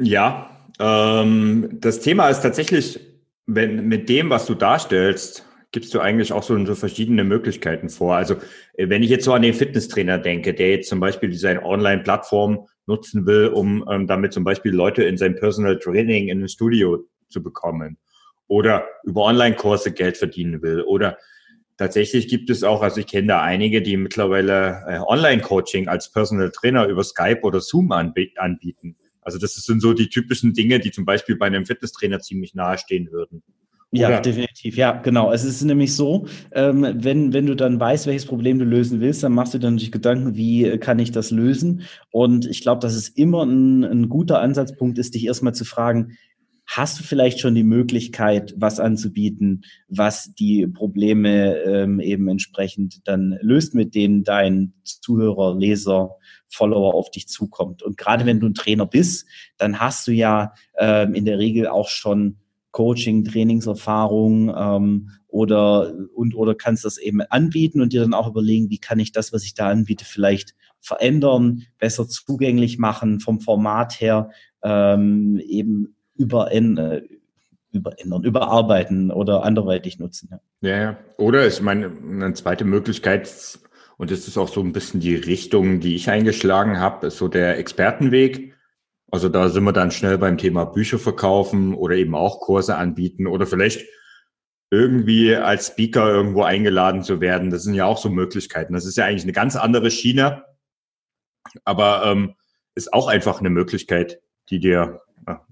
Ja, 0.00 0.50
ähm, 0.78 1.78
das 1.80 1.98
Thema 1.98 2.28
ist 2.28 2.42
tatsächlich 2.42 3.00
wenn 3.48 3.88
mit 3.88 4.08
dem, 4.08 4.30
was 4.30 4.46
du 4.46 4.54
darstellst, 4.54 5.44
gibst 5.72 5.92
du 5.94 6.00
eigentlich 6.00 6.32
auch 6.32 6.42
so, 6.42 6.64
so 6.64 6.74
verschiedene 6.74 7.24
Möglichkeiten 7.24 7.88
vor. 7.88 8.14
Also 8.14 8.36
äh, 8.74 8.88
wenn 8.88 9.02
ich 9.02 9.10
jetzt 9.10 9.24
so 9.24 9.32
an 9.32 9.42
den 9.42 9.54
Fitnesstrainer 9.54 10.18
denke, 10.18 10.54
der 10.54 10.70
jetzt 10.70 10.88
zum 10.88 11.00
Beispiel 11.00 11.32
seine 11.34 11.64
Online-Plattform 11.64 12.68
nutzen 12.86 13.26
will, 13.26 13.48
um 13.48 13.84
ähm, 13.90 14.06
damit 14.06 14.32
zum 14.32 14.44
Beispiel 14.44 14.72
Leute 14.72 15.02
in 15.04 15.16
sein 15.16 15.34
Personal 15.34 15.78
Training 15.78 16.28
in 16.28 16.42
ein 16.42 16.48
Studio 16.48 17.04
zu 17.28 17.42
bekommen 17.42 17.98
oder 18.46 18.86
über 19.04 19.22
Online-Kurse 19.22 19.92
Geld 19.92 20.16
verdienen 20.16 20.62
will 20.62 20.82
oder 20.82 21.18
tatsächlich 21.78 22.28
gibt 22.28 22.50
es 22.50 22.64
auch, 22.64 22.82
also 22.82 23.00
ich 23.00 23.06
kenne 23.06 23.28
da 23.28 23.42
einige, 23.42 23.80
die 23.80 23.96
mittlerweile 23.96 24.84
äh, 24.86 24.98
Online-Coaching 24.98 25.88
als 25.88 26.12
Personal 26.12 26.50
Trainer 26.50 26.86
über 26.86 27.02
Skype 27.02 27.40
oder 27.42 27.60
Zoom 27.60 27.92
anbieten. 27.92 28.96
Also 29.28 29.38
das 29.38 29.54
sind 29.54 29.82
so 29.82 29.92
die 29.92 30.08
typischen 30.08 30.54
Dinge, 30.54 30.80
die 30.80 30.90
zum 30.90 31.04
Beispiel 31.04 31.36
bei 31.36 31.46
einem 31.46 31.66
Fitnesstrainer 31.66 32.20
ziemlich 32.20 32.54
nahestehen 32.54 33.12
würden. 33.12 33.42
Oder? 33.92 34.00
Ja, 34.00 34.20
definitiv. 34.20 34.76
Ja, 34.76 34.92
genau. 34.92 35.32
Es 35.32 35.44
ist 35.44 35.62
nämlich 35.62 35.94
so, 35.94 36.26
ähm, 36.52 36.86
wenn, 36.94 37.34
wenn 37.34 37.44
du 37.44 37.54
dann 37.54 37.78
weißt, 37.78 38.06
welches 38.06 38.24
Problem 38.24 38.58
du 38.58 38.64
lösen 38.64 39.00
willst, 39.00 39.22
dann 39.22 39.32
machst 39.32 39.52
du 39.52 39.58
dann 39.58 39.74
natürlich 39.74 39.92
Gedanken, 39.92 40.34
wie 40.34 40.78
kann 40.78 40.98
ich 40.98 41.12
das 41.12 41.30
lösen? 41.30 41.82
Und 42.10 42.46
ich 42.46 42.62
glaube, 42.62 42.80
dass 42.80 42.94
es 42.94 43.08
immer 43.10 43.44
ein, 43.44 43.84
ein 43.84 44.08
guter 44.08 44.40
Ansatzpunkt 44.40 44.98
ist, 44.98 45.14
dich 45.14 45.26
erstmal 45.26 45.54
zu 45.54 45.66
fragen, 45.66 46.16
hast 46.68 47.00
du 47.00 47.02
vielleicht 47.02 47.40
schon 47.40 47.54
die 47.54 47.64
Möglichkeit, 47.64 48.54
was 48.58 48.78
anzubieten, 48.78 49.64
was 49.88 50.34
die 50.34 50.66
Probleme 50.66 51.56
ähm, 51.62 51.98
eben 51.98 52.28
entsprechend 52.28 53.08
dann 53.08 53.38
löst, 53.40 53.74
mit 53.74 53.94
denen 53.94 54.22
dein 54.22 54.74
Zuhörer, 54.84 55.56
Leser, 55.58 56.16
Follower 56.46 56.94
auf 56.94 57.10
dich 57.10 57.26
zukommt. 57.26 57.82
Und 57.82 57.96
gerade 57.96 58.26
wenn 58.26 58.38
du 58.38 58.46
ein 58.46 58.54
Trainer 58.54 58.84
bist, 58.84 59.26
dann 59.56 59.80
hast 59.80 60.06
du 60.06 60.12
ja 60.12 60.52
ähm, 60.78 61.14
in 61.14 61.24
der 61.24 61.38
Regel 61.38 61.68
auch 61.68 61.88
schon 61.88 62.36
Coaching, 62.70 63.24
Trainingserfahrung 63.24 64.54
ähm, 64.54 65.10
oder 65.26 65.94
und 66.14 66.34
oder 66.34 66.54
kannst 66.54 66.84
das 66.84 66.98
eben 66.98 67.22
anbieten 67.22 67.80
und 67.80 67.94
dir 67.94 68.02
dann 68.02 68.14
auch 68.14 68.28
überlegen, 68.28 68.68
wie 68.68 68.78
kann 68.78 68.98
ich 68.98 69.12
das, 69.12 69.32
was 69.32 69.44
ich 69.44 69.54
da 69.54 69.70
anbiete, 69.70 70.04
vielleicht 70.04 70.54
verändern, 70.80 71.62
besser 71.78 72.06
zugänglich 72.06 72.78
machen 72.78 73.20
vom 73.20 73.40
Format 73.40 74.00
her, 74.00 74.30
ähm, 74.62 75.40
eben 75.44 75.96
über 76.18 76.52
äh, 76.52 77.02
überändern, 77.72 78.24
überarbeiten 78.24 79.10
oder 79.10 79.44
anderweitig 79.44 79.98
nutzen. 79.98 80.28
Ja. 80.30 80.68
ja, 80.68 80.82
ja. 80.82 80.98
Oder 81.16 81.46
ich 81.46 81.60
meine, 81.60 81.86
eine 81.86 82.34
zweite 82.34 82.64
Möglichkeit 82.64 83.28
und 83.98 84.10
das 84.10 84.28
ist 84.28 84.38
auch 84.38 84.48
so 84.48 84.60
ein 84.60 84.72
bisschen 84.72 85.00
die 85.00 85.16
Richtung, 85.16 85.80
die 85.80 85.96
ich 85.96 86.08
eingeschlagen 86.08 86.78
habe, 86.78 87.08
ist 87.08 87.18
so 87.18 87.28
der 87.28 87.58
Expertenweg. 87.58 88.54
Also 89.10 89.28
da 89.28 89.48
sind 89.48 89.64
wir 89.64 89.72
dann 89.72 89.90
schnell 89.90 90.18
beim 90.18 90.38
Thema 90.38 90.66
Bücher 90.66 90.98
verkaufen 90.98 91.74
oder 91.74 91.96
eben 91.96 92.14
auch 92.14 92.40
Kurse 92.40 92.76
anbieten 92.76 93.26
oder 93.26 93.46
vielleicht 93.46 93.86
irgendwie 94.70 95.34
als 95.34 95.68
Speaker 95.68 96.08
irgendwo 96.10 96.42
eingeladen 96.42 97.02
zu 97.02 97.20
werden. 97.20 97.50
Das 97.50 97.64
sind 97.64 97.74
ja 97.74 97.86
auch 97.86 97.98
so 97.98 98.10
Möglichkeiten. 98.10 98.74
Das 98.74 98.84
ist 98.84 98.96
ja 98.96 99.06
eigentlich 99.06 99.24
eine 99.24 99.32
ganz 99.32 99.56
andere 99.56 99.90
Schiene, 99.90 100.44
aber 101.64 102.02
ähm, 102.04 102.34
ist 102.74 102.92
auch 102.92 103.08
einfach 103.08 103.40
eine 103.40 103.50
Möglichkeit, 103.50 104.20
die 104.50 104.60
dir 104.60 105.00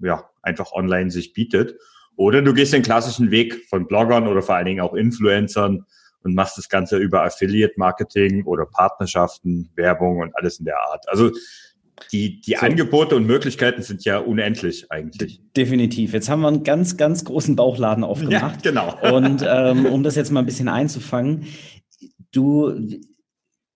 ja 0.01 0.29
einfach 0.41 0.71
online 0.71 1.11
sich 1.11 1.33
bietet. 1.33 1.75
Oder 2.15 2.41
du 2.41 2.53
gehst 2.53 2.73
den 2.73 2.81
klassischen 2.81 3.31
Weg 3.31 3.67
von 3.69 3.87
Bloggern 3.87 4.27
oder 4.27 4.41
vor 4.41 4.55
allen 4.55 4.65
Dingen 4.65 4.81
auch 4.81 4.93
Influencern, 4.93 5.85
und 6.27 6.35
machst 6.35 6.57
das 6.57 6.69
Ganze 6.69 6.97
über 6.97 7.23
Affiliate-Marketing 7.23 8.43
oder 8.43 8.65
Partnerschaften, 8.65 9.69
Werbung 9.75 10.19
und 10.19 10.35
alles 10.35 10.59
in 10.59 10.65
der 10.65 10.77
Art. 10.77 11.07
Also 11.09 11.31
die, 12.11 12.41
die 12.41 12.51
so. 12.51 12.57
Angebote 12.57 13.15
und 13.15 13.25
Möglichkeiten 13.25 13.81
sind 13.81 14.05
ja 14.05 14.19
unendlich 14.19 14.91
eigentlich. 14.91 15.41
Definitiv. 15.55 16.13
Jetzt 16.13 16.29
haben 16.29 16.41
wir 16.41 16.49
einen 16.49 16.63
ganz, 16.63 16.97
ganz 16.97 17.23
großen 17.25 17.55
Bauchladen 17.55 18.03
aufgemacht. 18.03 18.63
Ja, 18.65 18.71
genau. 18.71 19.15
Und 19.15 19.43
ähm, 19.47 19.85
um 19.87 20.03
das 20.03 20.15
jetzt 20.15 20.31
mal 20.31 20.41
ein 20.41 20.45
bisschen 20.45 20.67
einzufangen, 20.67 21.47
du, 22.31 22.87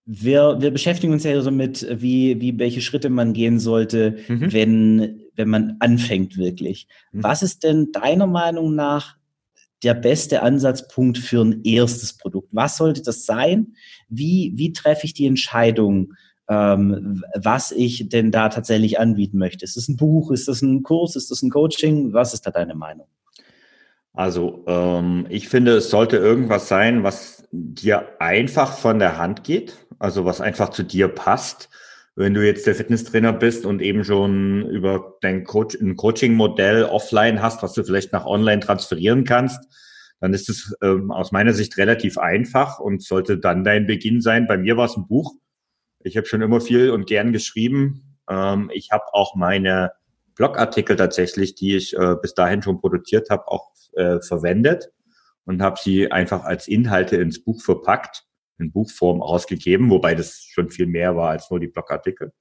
wir, 0.06 0.58
wir 0.60 0.72
beschäftigen 0.72 1.14
uns 1.14 1.24
ja 1.24 1.42
so 1.42 1.52
mit, 1.52 1.88
wie, 2.00 2.40
wie 2.40 2.60
welche 2.60 2.82
Schritte 2.82 3.10
man 3.10 3.34
gehen 3.34 3.60
sollte, 3.60 4.18
mhm. 4.28 4.54
wenn, 4.54 5.21
wenn 5.42 5.50
man 5.50 5.78
anfängt 5.80 6.38
wirklich. 6.38 6.88
Mhm. 7.12 7.24
Was 7.24 7.42
ist 7.42 7.64
denn 7.64 7.92
deiner 7.92 8.28
Meinung 8.28 8.76
nach 8.76 9.18
der 9.84 9.96
beste 9.96 10.44
Ansatzpunkt 10.44 11.18
für 11.18 11.44
ein 11.44 11.64
erstes 11.64 12.18
Produkt? 12.18 12.50
Was 12.52 12.78
sollte 12.78 13.02
das 13.02 13.26
sein? 13.26 13.74
Wie, 14.10 14.54
wie 14.56 14.74
treffe 14.74 15.06
ich 15.06 15.14
die 15.14 15.26
Entscheidung, 15.26 16.14
ähm, 16.48 17.24
was 17.36 17.72
ich 17.72 18.10
denn 18.10 18.32
da 18.32 18.50
tatsächlich 18.50 19.00
anbieten 19.00 19.38
möchte. 19.38 19.64
Ist 19.64 19.78
es 19.78 19.88
ein 19.88 19.98
Buch, 19.98 20.32
ist 20.32 20.50
es 20.50 20.62
ein 20.62 20.84
Kurs, 20.84 21.16
ist 21.16 21.32
es 21.32 21.42
ein 21.42 21.50
Coaching? 21.50 22.14
Was 22.14 22.34
ist 22.34 22.46
da 22.46 22.52
deine 22.52 22.76
Meinung? 22.76 23.08
Also 24.14 24.64
ähm, 24.68 25.26
ich 25.30 25.48
finde, 25.48 25.78
es 25.78 25.90
sollte 25.90 26.18
irgendwas 26.18 26.68
sein, 26.68 27.04
was 27.04 27.48
dir 27.52 28.10
einfach 28.20 28.78
von 28.78 29.00
der 29.00 29.18
Hand 29.18 29.44
geht, 29.44 29.78
also 30.00 30.26
was 30.26 30.42
einfach 30.42 30.70
zu 30.70 30.84
dir 30.84 31.08
passt. 31.08 31.70
Wenn 32.16 32.34
du 32.34 32.46
jetzt 32.46 32.68
der 32.68 32.76
Fitnesstrainer 32.76 33.32
bist 33.32 33.66
und 33.66 33.82
eben 33.82 34.04
schon 34.04 34.70
über 34.70 35.18
dein 35.22 35.44
Coach, 35.44 35.78
ein 35.80 35.96
Coaching-Modell 35.96 36.84
offline 36.84 37.42
hast, 37.42 37.64
was 37.64 37.74
du 37.74 37.84
vielleicht 37.84 38.12
nach 38.12 38.26
online 38.26 38.60
transferieren 38.60 39.24
kannst, 39.24 39.64
dann 40.20 40.34
ist 40.34 40.50
es 40.50 40.76
ähm, 40.84 41.12
aus 41.12 41.32
meiner 41.32 41.54
Sicht 41.54 41.78
relativ 41.78 42.18
einfach 42.18 42.80
und 42.80 43.02
sollte 43.02 43.38
dann 43.38 43.64
dein 43.64 43.88
Beginn 43.88 44.22
sein. 44.22 44.46
Bei 44.46 44.58
mir 44.58 44.78
war 44.78 44.86
es 44.86 44.98
ein 44.98 45.08
Buch. 45.08 45.34
Ich 46.04 46.18
habe 46.18 46.28
schon 46.28 46.42
immer 46.42 46.62
viel 46.62 46.92
und 46.92 47.08
gern 47.08 47.32
geschrieben. 47.32 48.18
Ähm, 48.30 48.70
ich 48.74 48.92
habe 48.92 49.06
auch 49.14 49.36
meine 49.36 49.92
Blogartikel 50.36 50.96
tatsächlich, 50.96 51.56
die 51.56 51.76
ich 51.76 51.98
äh, 51.98 52.16
bis 52.22 52.34
dahin 52.34 52.62
schon 52.62 52.80
produziert 52.80 53.30
habe, 53.30 53.48
auch 53.48 53.72
äh, 53.94 54.20
verwendet 54.22 54.92
und 55.46 55.62
habe 55.62 55.80
sie 55.82 56.12
einfach 56.12 56.44
als 56.44 56.68
Inhalte 56.68 57.18
ins 57.18 57.44
Buch 57.44 57.62
verpackt, 57.62 58.26
in 58.62 58.72
Buchform 58.72 59.22
ausgegeben, 59.22 59.90
wobei 59.90 60.16
das 60.16 60.46
schon 60.50 60.70
viel 60.70 60.86
mehr 60.86 61.16
war 61.16 61.32
als 61.32 61.50
nur 61.50 61.60
die 61.60 61.68
Blogartikel. 61.68 62.32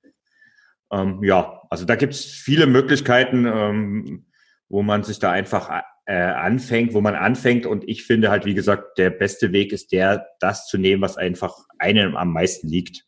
Ähm, 0.93 1.23
ja, 1.23 1.63
also 1.71 1.85
da 1.85 1.97
gibt 1.97 2.15
es 2.15 2.25
viele 2.25 2.67
Möglichkeiten, 2.67 3.47
ähm, 3.47 4.27
wo 4.69 4.83
man 4.83 5.03
sich 5.03 5.19
da 5.19 5.33
einfach 5.33 5.83
äh, 6.07 6.15
anfängt, 6.15 6.95
wo 6.95 7.01
man 7.01 7.15
anfängt. 7.15 7.67
Und 7.67 7.89
ich 7.89 8.05
finde 8.05 8.31
halt, 8.31 8.45
wie 8.45 8.55
gesagt, 8.55 8.99
der 8.99 9.11
beste 9.11 9.53
Weg 9.53 9.73
ist 9.73 9.93
der, 9.93 10.27
das 10.41 10.67
zu 10.67 10.79
nehmen, 10.79 11.03
was 11.03 11.17
einfach 11.17 11.57
einem 11.79 12.17
am 12.17 12.33
meisten 12.33 12.69
liegt. 12.69 13.07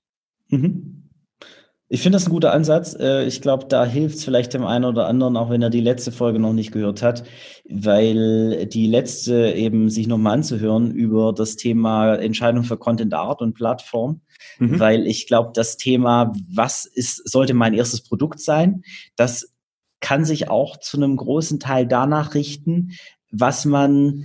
Mhm. 0.48 1.01
Ich 1.92 2.00
finde 2.00 2.16
das 2.16 2.26
ein 2.26 2.30
guter 2.30 2.54
Ansatz. 2.54 2.96
Äh, 2.98 3.26
ich 3.26 3.42
glaube, 3.42 3.66
da 3.66 3.84
hilft 3.84 4.16
es 4.16 4.24
vielleicht 4.24 4.54
dem 4.54 4.64
einen 4.64 4.86
oder 4.86 5.08
anderen, 5.08 5.36
auch 5.36 5.50
wenn 5.50 5.60
er 5.60 5.68
die 5.68 5.82
letzte 5.82 6.10
Folge 6.10 6.38
noch 6.38 6.54
nicht 6.54 6.72
gehört 6.72 7.02
hat, 7.02 7.24
weil 7.68 8.64
die 8.64 8.86
letzte 8.86 9.52
eben 9.52 9.90
sich 9.90 10.06
nochmal 10.06 10.32
anzuhören 10.32 10.90
über 10.90 11.34
das 11.34 11.56
Thema 11.56 12.14
Entscheidung 12.14 12.64
für 12.64 12.78
Content 12.78 13.12
Art 13.12 13.42
und 13.42 13.52
Plattform. 13.52 14.22
Mhm. 14.58 14.80
Weil 14.80 15.06
ich 15.06 15.26
glaube, 15.26 15.50
das 15.52 15.76
Thema, 15.76 16.32
was 16.48 16.86
ist, 16.86 17.30
sollte 17.30 17.52
mein 17.52 17.74
erstes 17.74 18.00
Produkt 18.00 18.40
sein, 18.40 18.84
das 19.16 19.52
kann 20.00 20.24
sich 20.24 20.48
auch 20.48 20.78
zu 20.78 20.96
einem 20.96 21.14
großen 21.14 21.60
Teil 21.60 21.86
danach 21.86 22.32
richten, 22.32 22.92
was 23.30 23.66
man 23.66 24.24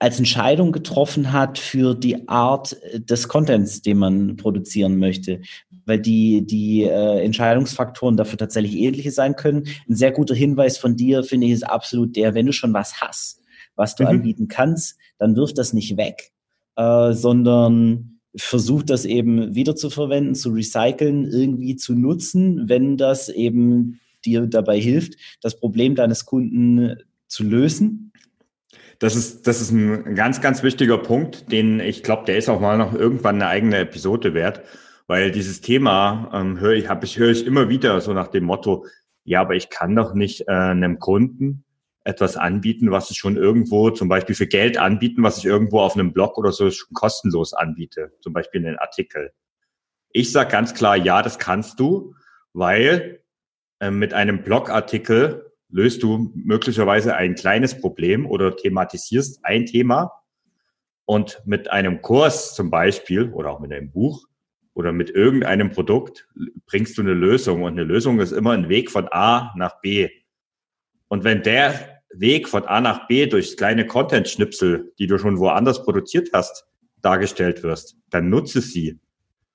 als 0.00 0.18
Entscheidung 0.18 0.72
getroffen 0.72 1.30
hat 1.30 1.58
für 1.58 1.94
die 1.94 2.26
Art 2.26 2.74
des 2.94 3.28
Contents, 3.28 3.82
den 3.82 3.98
man 3.98 4.36
produzieren 4.36 4.98
möchte, 4.98 5.42
weil 5.90 6.00
die, 6.00 6.46
die 6.46 6.84
äh, 6.84 7.24
Entscheidungsfaktoren 7.24 8.16
dafür 8.16 8.38
tatsächlich 8.38 8.76
ähnliche 8.76 9.10
sein 9.10 9.34
können. 9.34 9.64
Ein 9.88 9.96
sehr 9.96 10.12
guter 10.12 10.34
Hinweis 10.34 10.78
von 10.78 10.96
dir, 10.96 11.24
finde 11.24 11.48
ich, 11.48 11.52
ist 11.52 11.68
absolut 11.68 12.14
der, 12.14 12.34
wenn 12.34 12.46
du 12.46 12.52
schon 12.52 12.72
was 12.72 13.00
hast, 13.00 13.42
was 13.74 13.96
du 13.96 14.04
mhm. 14.04 14.08
anbieten 14.10 14.48
kannst, 14.48 14.96
dann 15.18 15.34
wirf 15.34 15.52
das 15.52 15.72
nicht 15.72 15.96
weg, 15.96 16.30
äh, 16.76 17.12
sondern 17.12 18.20
versuch 18.36 18.84
das 18.84 19.04
eben 19.04 19.54
wieder 19.56 19.74
zu 19.74 19.90
verwenden, 19.90 20.36
zu 20.36 20.50
recyceln, 20.50 21.26
irgendwie 21.26 21.74
zu 21.74 21.94
nutzen, 21.94 22.68
wenn 22.68 22.96
das 22.96 23.28
eben 23.28 23.98
dir 24.24 24.46
dabei 24.46 24.78
hilft, 24.78 25.14
das 25.42 25.58
Problem 25.58 25.96
deines 25.96 26.24
Kunden 26.24 26.96
zu 27.26 27.42
lösen 27.42 28.10
das 29.00 29.16
ist, 29.16 29.46
das 29.46 29.62
ist 29.62 29.72
ein 29.72 30.14
ganz, 30.14 30.42
ganz 30.42 30.62
wichtiger 30.62 30.98
Punkt, 30.98 31.50
den 31.50 31.80
ich 31.80 32.02
glaube, 32.02 32.24
der 32.26 32.36
ist 32.36 32.50
auch 32.50 32.60
mal 32.60 32.76
noch 32.76 32.94
irgendwann 32.94 33.36
eine 33.36 33.46
eigene 33.46 33.78
Episode 33.78 34.34
wert, 34.34 34.60
weil 35.10 35.32
dieses 35.32 35.60
Thema 35.60 36.30
ähm, 36.32 36.60
höre 36.60 36.74
ich, 36.74 36.88
habe 36.88 37.04
ich 37.04 37.18
höre 37.18 37.32
ich 37.32 37.44
immer 37.44 37.68
wieder 37.68 38.00
so 38.00 38.12
nach 38.12 38.28
dem 38.28 38.44
Motto, 38.44 38.86
ja, 39.24 39.40
aber 39.40 39.56
ich 39.56 39.68
kann 39.68 39.96
doch 39.96 40.14
nicht 40.14 40.42
äh, 40.42 40.52
einem 40.52 41.00
Kunden 41.00 41.64
etwas 42.04 42.36
anbieten, 42.36 42.92
was 42.92 43.10
ich 43.10 43.18
schon 43.18 43.36
irgendwo 43.36 43.90
zum 43.90 44.08
Beispiel 44.08 44.36
für 44.36 44.46
Geld 44.46 44.78
anbieten, 44.78 45.24
was 45.24 45.38
ich 45.38 45.46
irgendwo 45.46 45.80
auf 45.80 45.94
einem 45.94 46.12
Blog 46.12 46.38
oder 46.38 46.52
so 46.52 46.70
schon 46.70 46.94
kostenlos 46.94 47.54
anbiete, 47.54 48.12
zum 48.20 48.32
Beispiel 48.32 48.64
einen 48.64 48.78
Artikel. 48.78 49.32
Ich 50.12 50.30
sage 50.30 50.52
ganz 50.52 50.74
klar, 50.74 50.94
ja, 50.94 51.22
das 51.22 51.40
kannst 51.40 51.80
du, 51.80 52.14
weil 52.52 53.20
äh, 53.80 53.90
mit 53.90 54.14
einem 54.14 54.44
Blogartikel 54.44 55.50
löst 55.70 56.04
du 56.04 56.30
möglicherweise 56.36 57.16
ein 57.16 57.34
kleines 57.34 57.80
Problem 57.80 58.26
oder 58.26 58.54
thematisierst 58.54 59.44
ein 59.44 59.66
Thema 59.66 60.12
und 61.04 61.42
mit 61.46 61.68
einem 61.68 62.00
Kurs 62.00 62.54
zum 62.54 62.70
Beispiel 62.70 63.32
oder 63.32 63.50
auch 63.50 63.58
mit 63.58 63.72
einem 63.72 63.90
Buch 63.90 64.29
oder 64.80 64.92
mit 64.92 65.10
irgendeinem 65.10 65.70
Produkt 65.70 66.28
bringst 66.66 66.98
du 66.98 67.02
eine 67.02 67.14
Lösung 67.14 67.62
und 67.62 67.72
eine 67.72 67.84
Lösung 67.84 68.18
ist 68.18 68.32
immer 68.32 68.52
ein 68.52 68.68
Weg 68.68 68.90
von 68.90 69.06
A 69.12 69.52
nach 69.56 69.80
B. 69.80 70.08
Und 71.08 71.22
wenn 71.22 71.42
der 71.42 72.00
Weg 72.12 72.48
von 72.48 72.64
A 72.64 72.80
nach 72.80 73.06
B 73.06 73.26
durch 73.26 73.56
kleine 73.56 73.86
Content-Schnipsel, 73.86 74.92
die 74.98 75.06
du 75.06 75.18
schon 75.18 75.38
woanders 75.38 75.84
produziert 75.84 76.30
hast, 76.32 76.66
dargestellt 77.02 77.62
wirst, 77.62 77.96
dann 78.10 78.30
nutze 78.30 78.60
sie. 78.60 78.98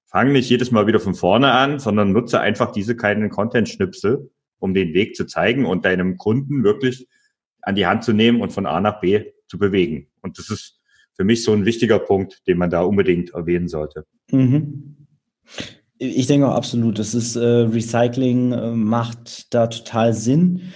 Fang 0.05 0.32
nicht 0.32 0.50
jedes 0.50 0.72
Mal 0.72 0.88
wieder 0.88 1.00
von 1.00 1.15
vorne 1.15 1.51
an, 1.51 1.79
sondern 1.79 2.13
nutze 2.13 2.39
einfach 2.39 2.72
diese 2.72 2.96
kleinen 2.96 3.29
Content-Schnipsel 3.29 4.29
um 4.60 4.74
den 4.74 4.94
Weg 4.94 5.15
zu 5.15 5.25
zeigen 5.25 5.65
und 5.65 5.86
deinem 5.86 6.17
Kunden 6.17 6.63
wirklich 6.63 7.08
an 7.62 7.75
die 7.75 7.86
Hand 7.86 8.03
zu 8.03 8.13
nehmen 8.13 8.41
und 8.41 8.53
von 8.53 8.65
A 8.65 8.79
nach 8.79 9.00
B 9.00 9.32
zu 9.48 9.58
bewegen. 9.58 10.08
Und 10.22 10.38
das 10.38 10.50
ist 10.50 10.79
für 11.13 11.24
mich 11.24 11.44
so 11.44 11.53
ein 11.53 11.65
wichtiger 11.65 12.00
Punkt, 12.00 12.46
den 12.48 12.58
man 12.58 12.70
da 12.70 12.82
unbedingt 12.82 13.34
erwähnen 13.34 13.67
sollte. 13.67 14.05
Mhm. 14.32 15.04
Ich 15.98 16.28
denke 16.28 16.48
auch 16.48 16.56
absolut, 16.56 17.00
das 17.00 17.14
ist 17.14 17.36
äh, 17.36 17.40
Recycling 17.40 18.52
äh, 18.52 18.72
macht 18.72 19.54
da 19.54 19.68
total 19.68 20.14
Sinn. 20.14 20.74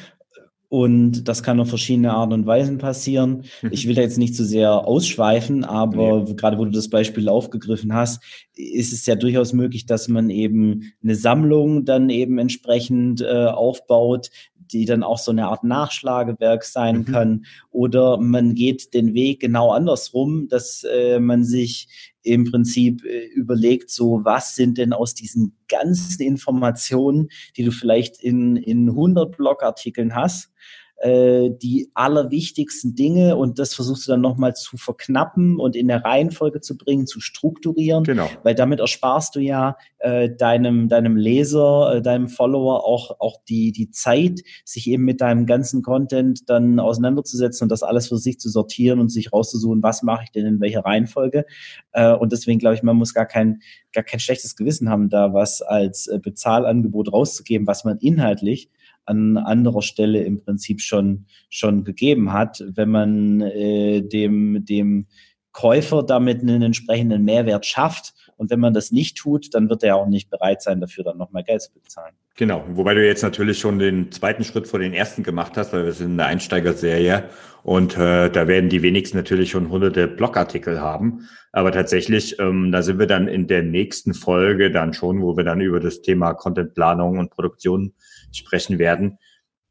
Und 0.69 1.27
das 1.27 1.41
kann 1.41 1.59
auf 1.59 1.69
verschiedene 1.69 2.13
Arten 2.13 2.33
und 2.33 2.45
Weisen 2.45 2.77
passieren. 2.77 3.45
Mhm. 3.63 3.69
Ich 3.71 3.87
will 3.87 3.95
da 3.95 4.01
jetzt 4.01 4.19
nicht 4.19 4.35
zu 4.35 4.45
sehr 4.45 4.71
ausschweifen, 4.71 5.63
aber 5.63 6.21
nee. 6.21 6.35
gerade 6.35 6.59
wo 6.59 6.65
du 6.65 6.69
das 6.69 6.91
Beispiel 6.91 7.27
aufgegriffen 7.27 7.95
hast, 7.95 8.21
ist 8.55 8.93
es 8.93 9.07
ja 9.07 9.15
durchaus 9.15 9.51
möglich, 9.51 9.87
dass 9.87 10.07
man 10.07 10.29
eben 10.29 10.93
eine 11.01 11.15
Sammlung 11.15 11.85
dann 11.85 12.11
eben 12.11 12.37
entsprechend 12.37 13.21
äh, 13.21 13.47
aufbaut, 13.47 14.29
die 14.71 14.85
dann 14.85 15.01
auch 15.01 15.17
so 15.17 15.31
eine 15.31 15.47
Art 15.47 15.63
Nachschlagewerk 15.63 16.63
sein 16.63 16.99
mhm. 16.99 17.05
kann. 17.05 17.45
Oder 17.71 18.17
man 18.17 18.53
geht 18.53 18.93
den 18.93 19.15
Weg 19.15 19.39
genau 19.39 19.71
andersrum, 19.71 20.47
dass 20.49 20.83
äh, 20.83 21.19
man 21.19 21.43
sich 21.43 22.08
im 22.23 22.45
Prinzip 22.45 23.03
äh, 23.05 23.25
überlegt, 23.27 23.89
so 23.89 24.21
was 24.23 24.55
sind 24.55 24.77
denn 24.77 24.93
aus 24.93 25.13
diesen 25.13 25.55
ganzen 25.67 26.21
Informationen, 26.21 27.29
die 27.55 27.63
du 27.63 27.71
vielleicht 27.71 28.21
in, 28.21 28.55
in 28.57 28.89
100 28.89 29.35
Blogartikeln 29.37 30.15
hast, 30.15 30.51
äh, 30.99 31.49
die 31.49 31.91
allerwichtigsten 31.93 32.93
Dinge 32.93 33.37
und 33.37 33.57
das 33.57 33.73
versuchst 33.73 34.05
du 34.05 34.11
dann 34.11 34.21
nochmal 34.21 34.55
zu 34.55 34.75
verknappen 34.75 35.57
und 35.57 35.75
in 35.75 35.87
der 35.87 36.03
Reihenfolge 36.03 36.59
zu 36.59 36.77
bringen, 36.77 37.07
zu 37.07 37.21
strukturieren. 37.21 38.03
Genau. 38.03 38.29
Weil 38.43 38.53
damit 38.53 38.81
ersparst 38.81 39.35
du 39.35 39.39
ja 39.39 39.77
äh, 39.99 40.29
deinem, 40.29 40.89
deinem 40.89 41.15
Leser, 41.15 41.95
äh, 41.95 42.01
deinem 42.01 42.27
Follower 42.27 42.85
auch, 42.85 43.19
auch 43.19 43.37
die, 43.47 43.71
die 43.71 43.91
Zeit, 43.91 44.41
sich 44.65 44.87
eben 44.87 45.05
mit 45.05 45.21
deinem 45.21 45.45
ganzen 45.45 45.83
Content 45.83 46.49
dann 46.49 46.79
auseinanderzusetzen 46.79 47.65
und 47.65 47.69
das 47.69 47.83
alles 47.83 48.09
für 48.09 48.17
sich 48.17 48.39
zu 48.39 48.49
sortieren 48.49 48.99
und 48.99 49.09
sich 49.09 49.31
rauszusuchen, 49.31 49.81
was 49.81 50.03
mache 50.03 50.23
ich 50.25 50.31
denn 50.31 50.45
in 50.45 50.59
welcher 50.59 50.81
Reihenfolge. 50.81 51.45
Äh, 51.93 52.13
und 52.13 52.33
deswegen 52.33 52.59
glaube 52.59 52.75
ich, 52.75 52.83
man 52.83 52.97
muss 52.97 53.13
gar 53.13 53.25
kein, 53.25 53.61
gar 53.93 54.03
kein 54.03 54.19
schlechtes 54.19 54.57
Gewissen 54.57 54.89
haben, 54.89 55.09
da 55.09 55.33
was 55.33 55.61
als 55.61 56.07
äh, 56.07 56.19
Bezahlangebot 56.19 57.13
rauszugeben, 57.13 57.67
was 57.67 57.85
man 57.85 57.97
inhaltlich 57.99 58.69
an 59.09 59.37
anderer 59.37 59.81
Stelle 59.81 60.23
im 60.23 60.41
Prinzip 60.41 60.81
schon, 60.81 61.25
schon 61.49 61.83
gegeben 61.83 62.31
hat, 62.31 62.63
wenn 62.65 62.89
man 62.89 63.41
äh, 63.41 64.01
dem, 64.01 64.63
dem 64.65 65.07
Käufer 65.51 66.03
damit 66.03 66.41
einen 66.41 66.61
entsprechenden 66.61 67.25
Mehrwert 67.25 67.65
schafft. 67.65 68.13
Und 68.37 68.49
wenn 68.51 68.59
man 68.59 68.73
das 68.73 68.91
nicht 68.91 69.17
tut, 69.17 69.53
dann 69.53 69.69
wird 69.69 69.83
er 69.83 69.97
auch 69.97 70.07
nicht 70.07 70.29
bereit 70.29 70.61
sein, 70.61 70.79
dafür 70.79 71.03
dann 71.03 71.17
nochmal 71.17 71.43
Geld 71.43 71.61
zu 71.61 71.73
bezahlen. 71.73 72.13
Genau, 72.37 72.63
wobei 72.69 72.93
du 72.93 73.05
jetzt 73.05 73.23
natürlich 73.23 73.59
schon 73.59 73.79
den 73.79 74.13
zweiten 74.13 74.45
Schritt 74.45 74.65
vor 74.65 74.79
den 74.79 74.93
ersten 74.93 75.23
gemacht 75.23 75.57
hast, 75.57 75.73
weil 75.73 75.83
wir 75.83 75.91
sind 75.91 76.11
in 76.11 76.17
der 76.17 76.27
Einsteigerserie 76.27 77.25
und 77.63 77.97
äh, 77.97 78.29
da 78.29 78.47
werden 78.47 78.69
die 78.69 78.81
wenigsten 78.81 79.17
natürlich 79.17 79.49
schon 79.49 79.69
hunderte 79.69 80.07
Blogartikel 80.07 80.79
haben. 80.79 81.27
Aber 81.51 81.73
tatsächlich, 81.73 82.39
ähm, 82.39 82.71
da 82.71 82.81
sind 82.81 82.99
wir 82.99 83.07
dann 83.07 83.27
in 83.27 83.47
der 83.47 83.63
nächsten 83.63 84.13
Folge 84.13 84.71
dann 84.71 84.93
schon, 84.93 85.21
wo 85.21 85.35
wir 85.35 85.43
dann 85.43 85.59
über 85.59 85.81
das 85.81 86.01
Thema 86.01 86.33
Contentplanung 86.33 87.17
und 87.17 87.31
Produktion 87.31 87.93
sprechen 88.31 88.79
werden. 88.79 89.17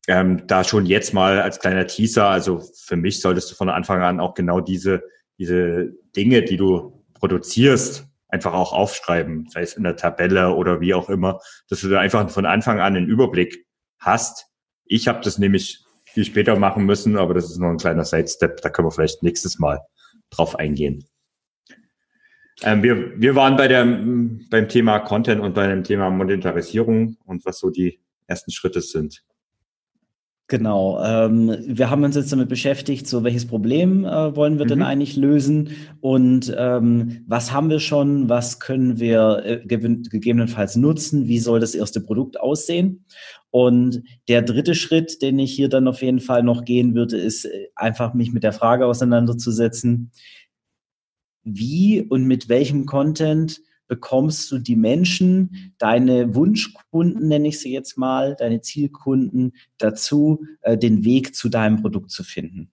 Ähm, 0.07 0.47
da 0.47 0.65
schon 0.65 0.87
jetzt 0.87 1.13
mal 1.13 1.41
als 1.41 1.61
kleiner 1.61 1.87
Teaser, 1.87 2.29
also 2.29 2.63
für 2.85 2.97
mich 2.97 3.21
solltest 3.21 3.51
du 3.51 3.55
von 3.55 3.69
Anfang 3.69 4.03
an 4.03 4.21
auch 4.21 4.35
genau 4.35 4.61
diese, 4.61 5.03
diese 5.39 5.93
Dinge, 6.17 6.43
die 6.43 6.57
du 6.57 7.05
produzierst, 7.15 8.07
einfach 8.29 8.53
auch 8.53 8.73
aufschreiben, 8.73 9.49
sei 9.51 9.63
es 9.63 9.75
in 9.75 9.85
der 9.85 9.97
Tabelle 9.97 10.55
oder 10.55 10.81
wie 10.81 10.95
auch 10.95 11.11
immer, 11.11 11.41
dass 11.69 11.81
du 11.81 11.89
da 11.89 12.01
einfach 12.01 12.31
von 12.31 12.47
Anfang 12.47 12.81
an 12.81 12.97
einen 12.97 13.09
Überblick 13.09 13.67
hast. 13.99 14.47
Ich 14.85 15.09
habe 15.09 15.21
das 15.23 15.39
nämlich 15.39 15.85
viel 16.07 16.25
später 16.25 16.59
machen 16.59 16.85
müssen, 16.85 17.17
aber 17.17 17.35
das 17.35 17.51
ist 17.51 17.59
noch 17.59 17.69
ein 17.69 17.77
kleiner 17.77 18.05
Sidestep, 18.05 18.61
da 18.63 18.71
können 18.71 18.89
wir 18.89 18.93
vielleicht 18.93 19.23
nächstes 19.23 19.59
Mal 19.59 19.81
drauf 20.31 20.57
eingehen. 20.57 21.05
Ähm, 22.63 22.83
wir, 22.83 23.21
wir 23.21 23.35
waren 23.35 23.57
bei 23.57 23.69
der, 23.69 23.85
beim 23.85 24.69
Thema 24.69 24.99
Content 25.01 25.41
und 25.41 25.55
bei 25.55 25.67
dem 25.67 25.85
Thema 25.85 26.11
Monetarisierung 26.11 27.17
und 27.25 27.45
was 27.45 27.59
so 27.59 27.71
die 27.71 28.01
ersten 28.29 28.53
Schritte 28.53 28.81
sind. 28.81 29.25
Genau. 30.51 30.99
Ähm, 31.05 31.55
wir 31.67 31.91
haben 31.91 32.05
uns 32.05 32.17
jetzt 32.17 32.33
damit 32.33 32.49
beschäftigt, 32.49 33.07
so 33.07 33.23
welches 33.23 33.47
Problem 33.47 34.07
äh, 34.07 34.35
wollen 34.35 34.57
wir 34.57 34.65
mhm. 34.65 34.71
denn 34.71 34.83
eigentlich 34.83 35.15
lösen 35.15 35.73
und 36.01 36.55
ähm, 36.57 37.23
was 37.27 37.53
haben 37.53 37.69
wir 37.69 37.81
schon, 37.81 38.31
was 38.31 38.59
können 38.59 38.99
wir 38.99 39.43
äh, 39.45 39.67
gegebenenfalls 39.67 40.77
nutzen, 40.77 41.29
wie 41.29 41.39
soll 41.39 41.61
das 41.61 41.75
erste 41.75 42.01
Produkt 42.01 42.41
aussehen. 42.41 43.05
Und 43.51 44.03
der 44.29 44.41
dritte 44.41 44.75
Schritt, 44.75 45.21
den 45.21 45.39
ich 45.39 45.53
hier 45.53 45.69
dann 45.69 45.87
auf 45.87 46.01
jeden 46.01 46.21
Fall 46.21 46.43
noch 46.43 46.65
gehen 46.65 46.95
würde, 46.95 47.19
ist 47.19 47.45
äh, 47.45 47.69
einfach 47.75 48.15
mich 48.15 48.33
mit 48.33 48.43
der 48.43 48.55
Frage 48.55 48.87
auseinanderzusetzen, 48.87 50.13
wie 51.45 52.01
und 52.01 52.25
mit 52.25 52.49
welchem 52.49 52.87
Content 52.87 53.61
bekommst 53.89 54.51
du 54.53 54.59
die 54.59 54.77
Menschen, 54.77 55.73
deine 55.79 56.35
Wunschkunden, 56.35 57.27
nenne 57.27 57.49
ich 57.49 57.61
sie 57.61 57.73
jetzt 57.73 57.99
mal, 57.99 58.37
deine 58.39 58.61
Zielkunden 58.61 59.53
dazu, 59.79 60.45
äh, 60.61 60.79
den 60.79 61.05
Weg 61.05 61.35
zu 61.35 61.49
deinem 61.49 61.81
Produkt 61.81 62.11
zu 62.11 62.23
finden. 62.23 62.71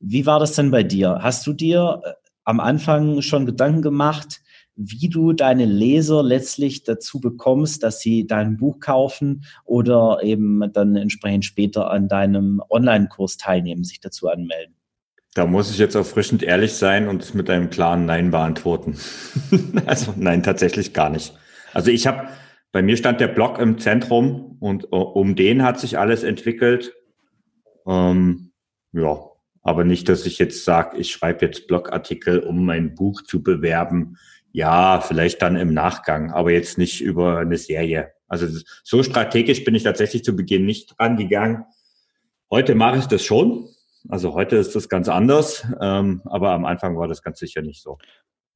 Wie 0.00 0.26
war 0.26 0.40
das 0.40 0.54
denn 0.54 0.70
bei 0.70 0.82
dir? 0.82 1.18
Hast 1.20 1.46
du 1.46 1.52
dir 1.52 2.00
äh, 2.04 2.12
am 2.44 2.60
Anfang 2.60 3.22
schon 3.22 3.46
Gedanken 3.46 3.82
gemacht, 3.82 4.40
wie 4.76 5.08
du 5.08 5.32
deine 5.32 5.64
Leser 5.64 6.22
letztlich 6.22 6.84
dazu 6.84 7.20
bekommst, 7.20 7.82
dass 7.82 8.00
sie 8.00 8.26
dein 8.26 8.56
Buch 8.56 8.78
kaufen 8.78 9.44
oder 9.64 10.20
eben 10.22 10.70
dann 10.72 10.96
entsprechend 10.96 11.44
später 11.46 11.90
an 11.90 12.08
deinem 12.08 12.62
Online-Kurs 12.68 13.38
teilnehmen, 13.38 13.84
sich 13.84 14.00
dazu 14.00 14.28
anmelden? 14.28 14.75
Da 15.36 15.44
muss 15.44 15.70
ich 15.70 15.76
jetzt 15.76 15.94
erfrischend 15.94 16.42
ehrlich 16.42 16.72
sein 16.72 17.08
und 17.08 17.34
mit 17.34 17.50
einem 17.50 17.68
klaren 17.68 18.06
Nein 18.06 18.30
beantworten. 18.30 18.96
also 19.86 20.14
nein, 20.16 20.42
tatsächlich 20.42 20.94
gar 20.94 21.10
nicht. 21.10 21.34
Also 21.74 21.90
ich 21.90 22.06
habe, 22.06 22.28
bei 22.72 22.80
mir 22.80 22.96
stand 22.96 23.20
der 23.20 23.28
Blog 23.28 23.58
im 23.58 23.76
Zentrum 23.78 24.56
und 24.60 24.90
uh, 24.92 24.96
um 24.96 25.36
den 25.36 25.62
hat 25.62 25.78
sich 25.78 25.98
alles 25.98 26.22
entwickelt. 26.22 26.94
Ähm, 27.86 28.52
ja, 28.92 29.18
aber 29.60 29.84
nicht, 29.84 30.08
dass 30.08 30.24
ich 30.24 30.38
jetzt 30.38 30.64
sage, 30.64 30.96
ich 30.96 31.10
schreibe 31.10 31.44
jetzt 31.44 31.66
Blogartikel, 31.66 32.38
um 32.38 32.64
mein 32.64 32.94
Buch 32.94 33.20
zu 33.20 33.42
bewerben. 33.42 34.16
Ja, 34.52 35.02
vielleicht 35.02 35.42
dann 35.42 35.56
im 35.56 35.74
Nachgang, 35.74 36.30
aber 36.30 36.50
jetzt 36.50 36.78
nicht 36.78 37.02
über 37.02 37.40
eine 37.40 37.58
Serie. 37.58 38.10
Also 38.26 38.46
so 38.84 39.02
strategisch 39.02 39.64
bin 39.64 39.74
ich 39.74 39.82
tatsächlich 39.82 40.24
zu 40.24 40.34
Beginn 40.34 40.64
nicht 40.64 40.98
dran 40.98 41.18
gegangen. 41.18 41.66
Heute 42.50 42.74
mache 42.74 43.00
ich 43.00 43.06
das 43.06 43.22
schon, 43.22 43.68
also 44.08 44.34
heute 44.34 44.56
ist 44.56 44.74
das 44.74 44.88
ganz 44.88 45.08
anders, 45.08 45.66
ähm, 45.80 46.22
aber 46.24 46.50
am 46.50 46.64
Anfang 46.64 46.96
war 46.96 47.08
das 47.08 47.22
ganz 47.22 47.38
sicher 47.38 47.62
nicht 47.62 47.82
so. 47.82 47.98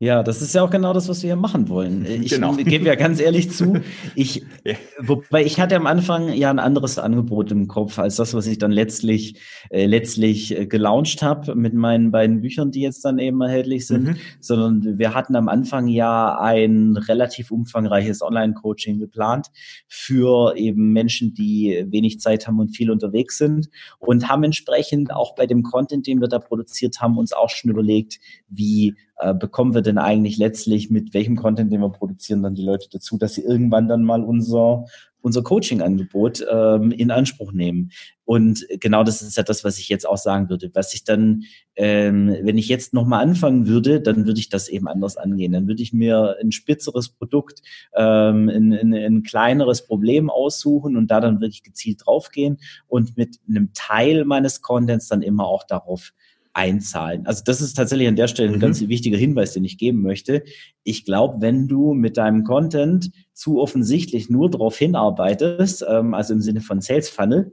Ja, 0.02 0.22
das 0.22 0.40
ist 0.40 0.54
ja 0.54 0.62
auch 0.62 0.70
genau 0.70 0.94
das, 0.94 1.10
was 1.10 1.22
wir 1.22 1.28
hier 1.28 1.36
machen 1.36 1.68
wollen. 1.68 2.06
Ich 2.20 2.32
genau. 2.32 2.54
gebe 2.56 2.86
ja 2.86 2.94
ganz 2.94 3.20
ehrlich 3.20 3.50
zu, 3.50 3.80
ich, 4.14 4.42
ja. 4.64 4.74
wobei 4.98 5.44
ich 5.44 5.60
hatte 5.60 5.76
am 5.76 5.86
Anfang 5.86 6.32
ja 6.32 6.50
ein 6.50 6.58
anderes 6.58 6.98
Angebot 6.98 7.52
im 7.52 7.68
Kopf 7.68 7.98
als 7.98 8.16
das, 8.16 8.32
was 8.32 8.46
ich 8.46 8.56
dann 8.58 8.72
letztlich, 8.72 9.38
äh, 9.68 9.84
letztlich 9.84 10.56
äh, 10.56 10.66
gelauncht 10.66 11.22
habe 11.22 11.54
mit 11.54 11.74
meinen 11.74 12.10
beiden 12.10 12.40
Büchern, 12.40 12.70
die 12.70 12.80
jetzt 12.80 13.04
dann 13.04 13.18
eben 13.18 13.40
erhältlich 13.42 13.86
sind, 13.86 14.04
mhm. 14.04 14.16
sondern 14.40 14.98
wir 14.98 15.14
hatten 15.14 15.36
am 15.36 15.48
Anfang 15.48 15.86
ja 15.86 16.38
ein 16.38 16.96
relativ 16.96 17.50
umfangreiches 17.50 18.22
Online-Coaching 18.22 18.98
geplant 18.98 19.48
für 19.86 20.56
eben 20.56 20.92
Menschen, 20.92 21.34
die 21.34 21.84
wenig 21.88 22.20
Zeit 22.20 22.46
haben 22.46 22.58
und 22.58 22.74
viel 22.74 22.90
unterwegs 22.90 23.36
sind 23.36 23.68
und 23.98 24.28
haben 24.28 24.44
entsprechend 24.44 25.12
auch 25.12 25.34
bei 25.34 25.46
dem 25.46 25.62
Content, 25.62 26.06
den 26.06 26.22
wir 26.22 26.28
da 26.28 26.38
produziert 26.38 27.00
haben, 27.00 27.18
uns 27.18 27.34
auch 27.34 27.50
schon 27.50 27.70
überlegt, 27.70 28.18
wie 28.48 28.96
äh, 29.20 29.34
bekommen 29.34 29.74
wir 29.74 29.82
denn 29.82 29.98
eigentlich 29.98 30.38
letztlich 30.38 30.90
mit 30.90 31.14
welchem 31.14 31.36
Content, 31.36 31.72
den 31.72 31.80
wir 31.80 31.90
produzieren, 31.90 32.42
dann 32.42 32.54
die 32.54 32.64
Leute 32.64 32.88
dazu, 32.90 33.18
dass 33.18 33.34
sie 33.34 33.42
irgendwann 33.42 33.88
dann 33.88 34.04
mal 34.04 34.22
unser 34.22 34.84
unser 35.22 35.42
Coaching-Angebot 35.42 36.44
ähm, 36.50 36.92
in 36.92 37.10
Anspruch 37.10 37.52
nehmen. 37.52 37.90
Und 38.24 38.66
genau 38.78 39.02
das 39.02 39.22
ist 39.22 39.36
ja 39.36 39.42
das, 39.42 39.64
was 39.64 39.78
ich 39.78 39.88
jetzt 39.88 40.08
auch 40.08 40.16
sagen 40.16 40.48
würde. 40.48 40.70
Was 40.74 40.94
ich 40.94 41.04
dann, 41.04 41.42
ähm, 41.76 42.34
wenn 42.42 42.58
ich 42.58 42.68
jetzt 42.68 42.94
nochmal 42.94 43.22
anfangen 43.22 43.66
würde, 43.66 44.00
dann 44.00 44.26
würde 44.26 44.40
ich 44.40 44.48
das 44.48 44.68
eben 44.68 44.88
anders 44.88 45.16
angehen. 45.16 45.52
Dann 45.52 45.66
würde 45.66 45.82
ich 45.82 45.92
mir 45.92 46.36
ein 46.40 46.52
spitzeres 46.52 47.08
Produkt, 47.08 47.60
ähm, 47.94 48.48
ein, 48.48 48.72
ein, 48.72 48.94
ein 48.94 49.22
kleineres 49.22 49.84
Problem 49.86 50.30
aussuchen 50.30 50.96
und 50.96 51.10
da 51.10 51.20
dann 51.20 51.40
wirklich 51.40 51.62
gezielt 51.62 52.02
draufgehen 52.06 52.58
und 52.86 53.16
mit 53.16 53.40
einem 53.48 53.72
Teil 53.74 54.24
meines 54.24 54.62
Contents 54.62 55.08
dann 55.08 55.22
immer 55.22 55.46
auch 55.46 55.64
darauf 55.64 56.12
einzahlen. 56.52 57.26
Also 57.26 57.42
das 57.44 57.60
ist 57.60 57.74
tatsächlich 57.74 58.08
an 58.08 58.16
der 58.16 58.28
Stelle 58.28 58.48
ein 58.48 58.56
mhm. 58.56 58.60
ganz 58.60 58.80
wichtiger 58.80 59.16
Hinweis, 59.16 59.52
den 59.52 59.64
ich 59.64 59.78
geben 59.78 60.02
möchte. 60.02 60.42
Ich 60.82 61.04
glaube, 61.04 61.40
wenn 61.40 61.68
du 61.68 61.94
mit 61.94 62.16
deinem 62.16 62.44
Content 62.44 63.10
zu 63.32 63.60
offensichtlich 63.60 64.30
nur 64.30 64.50
darauf 64.50 64.76
hinarbeitest, 64.76 65.84
ähm, 65.88 66.14
also 66.14 66.34
im 66.34 66.40
Sinne 66.40 66.60
von 66.60 66.80
Sales 66.80 67.08
Funnel, 67.08 67.52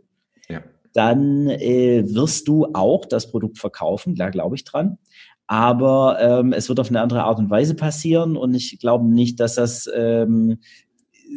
ja. 0.49 0.61
dann 0.93 1.47
äh, 1.47 2.03
wirst 2.07 2.47
du 2.47 2.65
auch 2.73 3.05
das 3.05 3.29
Produkt 3.29 3.59
verkaufen, 3.59 4.15
da 4.15 4.29
glaube 4.29 4.55
ich 4.55 4.63
dran. 4.63 4.97
Aber 5.45 6.17
ähm, 6.19 6.51
es 6.51 6.67
wird 6.67 6.79
auf 6.79 6.89
eine 6.89 6.99
andere 6.99 7.23
Art 7.23 7.39
und 7.39 7.49
Weise 7.49 7.75
passieren 7.75 8.35
und 8.35 8.53
ich 8.53 8.79
glaube 8.79 9.05
nicht, 9.05 9.39
dass 9.39 9.55
das 9.55 9.89
ähm, 9.95 10.57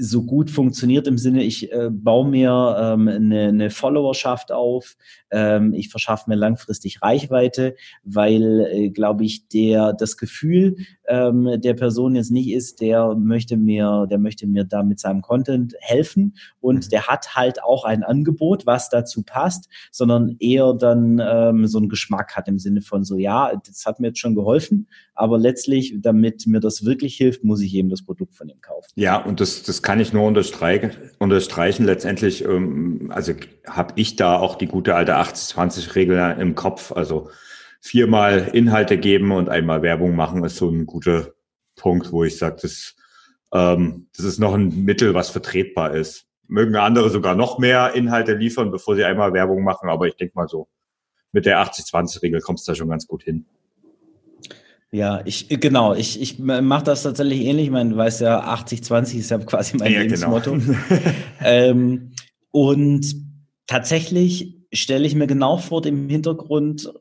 so 0.00 0.22
gut 0.22 0.50
funktioniert 0.50 1.06
im 1.06 1.18
Sinne, 1.18 1.42
ich 1.42 1.70
äh, 1.72 1.90
baue 1.90 2.28
mir 2.28 2.76
ähm, 2.80 3.08
eine, 3.08 3.48
eine 3.48 3.70
Followerschaft 3.70 4.50
auf, 4.50 4.96
ähm, 5.30 5.74
ich 5.74 5.90
verschaffe 5.90 6.28
mir 6.28 6.36
langfristig 6.36 7.02
Reichweite, 7.02 7.76
weil, 8.02 8.66
äh, 8.70 8.90
glaube 8.90 9.24
ich, 9.24 9.48
der 9.48 9.92
das 9.92 10.16
Gefühl 10.16 10.76
ähm, 11.06 11.60
der 11.60 11.74
Person 11.74 12.14
jetzt 12.16 12.30
nicht 12.30 12.50
ist, 12.50 12.80
der 12.80 13.14
möchte 13.14 13.56
mir, 13.56 14.06
der 14.10 14.18
möchte 14.18 14.46
mir 14.46 14.64
da 14.64 14.82
mit 14.82 15.00
seinem 15.00 15.22
Content 15.22 15.74
helfen 15.80 16.36
und 16.60 16.86
mhm. 16.86 16.90
der 16.90 17.06
hat 17.06 17.36
halt 17.36 17.62
auch 17.62 17.84
ein 17.84 18.02
Angebot, 18.02 18.66
was 18.66 18.88
dazu 18.88 19.22
passt, 19.22 19.68
sondern 19.90 20.36
eher 20.38 20.72
dann 20.72 21.20
ähm, 21.22 21.66
so 21.66 21.78
einen 21.78 21.88
Geschmack 21.88 22.36
hat 22.36 22.48
im 22.48 22.58
Sinne 22.58 22.80
von 22.80 23.04
so, 23.04 23.18
ja, 23.18 23.52
das 23.66 23.84
hat 23.84 24.00
mir 24.00 24.08
jetzt 24.08 24.20
schon 24.20 24.34
geholfen, 24.34 24.88
aber 25.14 25.38
letztlich, 25.38 25.94
damit 25.98 26.46
mir 26.46 26.60
das 26.60 26.84
wirklich 26.84 27.16
hilft, 27.16 27.44
muss 27.44 27.60
ich 27.60 27.74
eben 27.74 27.90
das 27.90 28.02
Produkt 28.02 28.34
von 28.34 28.48
ihm 28.48 28.60
kaufen. 28.60 28.88
Ja, 28.94 29.22
und 29.22 29.40
das, 29.40 29.62
das 29.62 29.82
kann 29.82 29.89
ich 29.98 30.12
nur 30.12 30.24
unterstreichen. 30.24 30.92
unterstreichen. 31.18 31.85
Letztendlich, 31.85 32.44
ähm, 32.44 33.11
also 33.12 33.33
habe 33.66 33.94
ich 33.96 34.14
da 34.14 34.38
auch 34.38 34.57
die 34.57 34.66
gute 34.66 34.94
alte 34.94 35.16
80-20-Regel 35.16 36.37
im 36.38 36.55
Kopf. 36.55 36.92
Also 36.92 37.31
viermal 37.81 38.50
Inhalte 38.53 38.98
geben 38.98 39.33
und 39.33 39.48
einmal 39.48 39.83
Werbung 39.83 40.14
machen 40.14 40.44
ist 40.44 40.57
so 40.57 40.68
ein 40.68 40.87
guter 40.87 41.33
Punkt, 41.76 42.12
wo 42.12 42.24
ich 42.24 42.38
sage, 42.38 42.59
das, 42.62 42.94
ähm, 43.53 44.09
das 44.16 44.26
ist 44.26 44.38
noch 44.38 44.55
ein 44.55 44.85
Mittel, 44.85 45.14
was 45.14 45.31
vertretbar 45.31 45.94
ist. 45.94 46.26
Mögen 46.46 46.76
andere 46.76 47.11
sogar 47.11 47.35
noch 47.35 47.59
mehr 47.59 47.94
Inhalte 47.94 48.35
liefern, 48.35 48.70
bevor 48.70 48.96
sie 48.96 49.05
einmal 49.05 49.33
Werbung 49.33 49.64
machen, 49.64 49.88
aber 49.88 50.07
ich 50.07 50.16
denke 50.16 50.35
mal 50.35 50.48
so, 50.48 50.68
mit 51.33 51.46
der 51.46 51.64
80-20-Regel 51.64 52.40
kommst 52.40 52.66
du 52.66 52.72
da 52.72 52.76
schon 52.76 52.88
ganz 52.88 53.07
gut 53.07 53.22
hin. 53.22 53.46
Ja, 54.92 55.22
ich 55.24 55.48
genau, 55.48 55.94
ich, 55.94 56.20
ich 56.20 56.38
mache 56.40 56.85
das 56.85 57.05
tatsächlich 57.05 57.42
ähnlich. 57.42 57.66
Ich 57.66 57.70
meine, 57.70 57.90
du 57.90 57.96
weißt 57.96 58.22
ja, 58.22 58.53
80-20 58.55 59.18
ist 59.18 59.31
ja 59.31 59.38
quasi 59.38 59.76
mein 59.76 59.92
ja, 59.92 60.03
genau. 60.03 60.37
Lebensmotto. 60.37 60.53
Genau. 60.53 60.79
ähm, 61.40 62.12
und 62.50 63.14
tatsächlich 63.68 64.57
stelle 64.72 65.07
ich 65.07 65.14
mir 65.14 65.29
genau 65.29 65.59
vor 65.59 65.81
dem 65.81 66.09
Hintergrund 66.09 66.92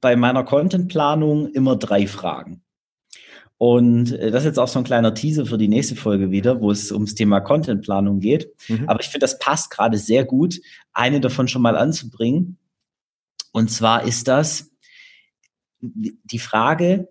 bei 0.00 0.16
meiner 0.16 0.44
Contentplanung 0.44 1.48
immer 1.52 1.76
drei 1.76 2.08
Fragen. 2.08 2.62
Und 3.58 4.12
äh, 4.12 4.30
das 4.30 4.42
ist 4.42 4.46
jetzt 4.46 4.58
auch 4.58 4.68
so 4.68 4.80
ein 4.80 4.84
kleiner 4.84 5.14
Teaser 5.14 5.46
für 5.46 5.56
die 5.56 5.68
nächste 5.68 5.94
Folge 5.96 6.32
wieder, 6.32 6.60
wo 6.60 6.70
es 6.70 6.92
ums 6.92 7.14
Thema 7.14 7.40
Contentplanung 7.40 8.18
geht. 8.20 8.50
Mhm. 8.68 8.88
Aber 8.88 9.00
ich 9.00 9.06
finde, 9.06 9.24
das 9.24 9.38
passt 9.38 9.70
gerade 9.70 9.98
sehr 9.98 10.24
gut, 10.24 10.60
eine 10.92 11.20
davon 11.20 11.48
schon 11.48 11.62
mal 11.62 11.76
anzubringen. 11.76 12.58
Und 13.52 13.70
zwar 13.70 14.04
ist 14.04 14.28
das 14.28 14.70
die 15.80 16.38
Frage, 16.38 17.08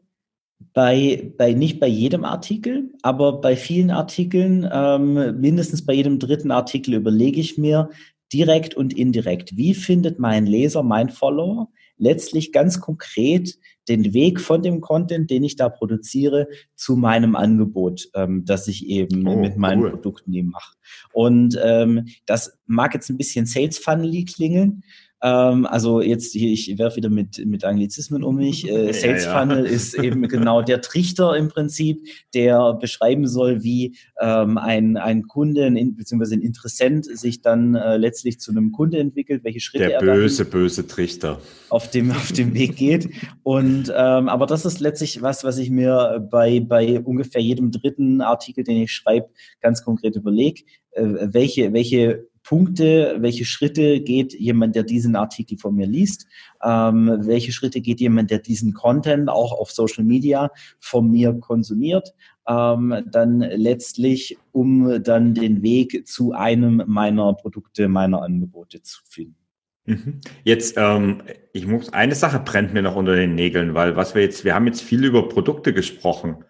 bei, 0.74 1.34
bei 1.38 1.54
nicht 1.54 1.80
bei 1.80 1.88
jedem 1.88 2.24
Artikel, 2.26 2.92
aber 3.02 3.42
bei 3.42 3.56
vielen 3.56 3.92
Artikeln, 3.92 4.68
ähm, 4.72 5.40
mindestens 5.40 5.86
bei 5.86 5.94
jedem 5.94 6.20
dritten 6.20 6.52
Artikel 6.52 6.94
überlege 6.94 7.40
ich 7.40 7.58
mir 7.58 7.90
direkt 8.34 8.76
und 8.76 8.94
indirekt, 8.98 9.56
wie 9.56 9.74
findet 9.74 10.20
mein 10.20 10.46
Leser, 10.46 10.84
mein 10.84 11.10
Follower 11.10 11.70
letztlich 11.98 12.52
ganz 12.52 12.82
konkret 12.82 13.58
den 13.88 14.14
Weg 14.14 14.42
von 14.42 14.64
dem 14.64 14.82
Content, 14.82 15.30
den 15.30 15.44
ich 15.44 15.56
da 15.56 15.70
produziere, 15.70 16.48
zu 16.76 16.96
meinem 16.96 17.36
Angebot, 17.36 18.10
ähm, 18.16 18.44
das 18.46 18.68
ich 18.68 18.88
eben 18.88 19.28
oh, 19.28 19.38
mit 19.38 19.58
meinen 19.58 19.84
cool. 19.84 19.92
Produkten 19.92 20.34
eben 20.34 20.50
mache. 20.50 20.76
Und 21.14 21.58
ähm, 21.64 22.08
das 22.26 22.58
mag 22.66 22.94
jetzt 22.94 23.10
ein 23.10 23.18
bisschen 23.18 23.46
Sales 23.46 23.78
Funnel 23.78 24.26
klingeln, 24.26 24.84
Ähm, 25.22 25.66
also 25.66 26.02
jetzt 26.02 26.34
hier, 26.34 26.52
ich 26.52 26.78
werfe 26.78 26.98
wieder 26.98 27.10
mit, 27.10 27.44
mit 27.46 27.64
Anglizismen 27.64 28.24
um 28.24 28.36
mich. 28.36 28.66
Äh, 28.76 28.94
Sales 28.94 29.24
ja, 29.24 29.32
ja. 29.32 29.40
Funnel 29.40 29.66
ist 29.66 29.94
eben 29.94 30.28
genau 30.28 30.62
der 30.62 30.82
Trichter 30.82 31.38
im 31.38 31.48
Prinzip, 31.48 32.06
der 32.34 32.74
beschreiben 32.74 33.26
soll, 33.28 33.64
wie 33.64 33.96
ähm, 34.20 34.58
ein, 34.58 34.98
ein 34.98 35.28
Kunde 35.28 35.66
ein, 35.66 35.96
beziehungsweise 35.96 36.36
ein 36.36 36.42
Interessent 36.42 37.06
sich 37.06 37.42
dann 37.42 37.76
äh, 37.76 37.96
letztlich 37.96 38.40
zu 38.40 38.52
einem 38.52 38.72
Kunde 38.72 38.98
entwickelt, 38.98 39.44
welche 39.44 39.62
Schritte 39.62 39.88
der 39.88 40.00
böse, 40.00 40.44
er 40.44 40.50
böse 40.50 40.88
Trichter 40.88 41.40
auf 41.70 41.90
dem, 41.90 42.12
auf 42.12 42.32
dem 42.32 42.54
Weg 42.54 42.76
geht. 42.76 43.10
Und 43.44 43.94
ähm, 43.96 44.30
aber 44.30 44.46
das 44.46 44.66
ist 44.66 44.80
letztlich 44.80 45.22
was, 45.22 45.44
was 45.44 45.58
ich 45.58 45.70
mir 45.70 46.28
bei, 46.30 46.60
bei 46.60 47.00
ungefähr 47.00 47.42
jedem 47.42 47.72
dritten 47.72 48.22
Artikel, 48.22 48.64
den 48.64 48.78
ich 48.78 48.92
schreibe, 48.92 49.30
ganz 49.62 49.84
konkret 49.84 50.16
überlege. 50.16 50.64
Äh, 50.92 51.28
welche, 51.32 51.72
welche 51.72 52.28
Punkte, 52.46 53.18
welche 53.20 53.44
Schritte 53.44 54.02
geht 54.02 54.34
jemand, 54.34 54.76
der 54.76 54.84
diesen 54.84 55.16
Artikel 55.16 55.58
von 55.58 55.76
mir 55.76 55.88
liest, 55.88 56.28
ähm, 56.64 57.12
welche 57.22 57.52
Schritte 57.52 57.82
geht 57.82 58.00
jemand, 58.00 58.30
der 58.30 58.40
diesen 58.40 58.74
Content 58.74 59.30
auch 59.30 59.52
auf 59.52 59.72
Social 59.72 60.04
Media 60.04 60.52
von 60.80 61.10
mir 61.10 61.34
konsumiert, 61.34 62.14
ähm, 62.48 63.04
dann 63.12 63.40
letztlich, 63.40 64.38
um 64.52 65.02
dann 65.04 65.34
den 65.34 65.64
Weg 65.64 66.08
zu 66.08 66.34
einem 66.34 66.84
meiner 66.86 67.34
Produkte, 67.34 67.88
meiner 67.88 68.22
Angebote 68.22 68.84
zu 68.84 69.02
finden. 69.10 69.38
Mhm. 69.86 70.22
Jetzt, 70.44 70.76
ähm, 70.78 71.24
ich 71.52 71.66
muss, 71.66 71.94
eine 71.94 72.16
Sache 72.16 72.40
brennt 72.40 72.74
mir 72.74 72.84
noch 72.84 72.96
unter 72.96 73.16
den 73.16 73.34
Nägeln, 73.34 73.74
weil 73.74 73.96
was 73.96 74.14
wir 74.14 74.22
jetzt, 74.22 74.46
wir 74.46 74.54
haben 74.54 74.68
jetzt 74.68 74.82
viel 74.82 75.04
über 75.04 75.30
Produkte 75.30 75.74
gesprochen. 75.74 76.44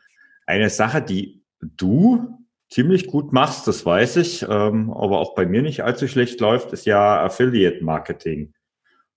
Eine 0.45 0.69
Sache, 0.69 1.01
die 1.01 1.41
du 1.61 2.44
ziemlich 2.75 3.07
gut 3.07 3.31
machst, 3.31 3.67
das 3.67 3.85
weiß 3.85 4.17
ich, 4.17 4.43
ähm, 4.43 4.91
aber 4.91 5.19
auch 5.19 5.33
bei 5.33 5.45
mir 5.45 5.61
nicht 5.61 5.85
allzu 5.85 6.09
schlecht 6.09 6.41
läuft, 6.41 6.73
ist 6.73 6.85
ja 6.85 7.23
Affiliate 7.23 7.81
Marketing. 7.81 8.53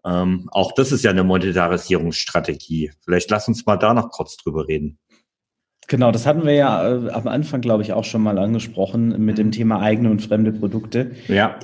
Ähm, 0.07 0.49
auch 0.53 0.71
das 0.71 0.93
ist 0.93 1.03
ja 1.03 1.11
eine 1.11 1.25
Monetarisierungsstrategie. 1.25 2.93
Vielleicht 3.05 3.29
lass 3.33 3.49
uns 3.49 3.67
mal 3.67 3.77
da 3.77 3.95
noch 3.95 4.11
kurz 4.11 4.37
drüber 4.37 4.69
reden. 4.69 5.01
Genau, 5.89 6.13
das 6.13 6.25
hatten 6.25 6.45
wir 6.45 6.53
ja 6.53 6.89
äh, 6.89 7.11
am 7.11 7.27
Anfang, 7.27 7.61
glaube 7.61 7.83
ich, 7.83 7.93
auch 7.93 8.05
schon 8.05 8.23
mal 8.23 8.39
angesprochen 8.39 9.25
mit 9.25 9.39
dem. 9.39 9.51
Thema 9.51 9.81
eigene 9.81 10.11
und 10.11 10.23
fremde 10.23 10.53
Produkte. 10.53 11.11
Ja. 11.27 11.59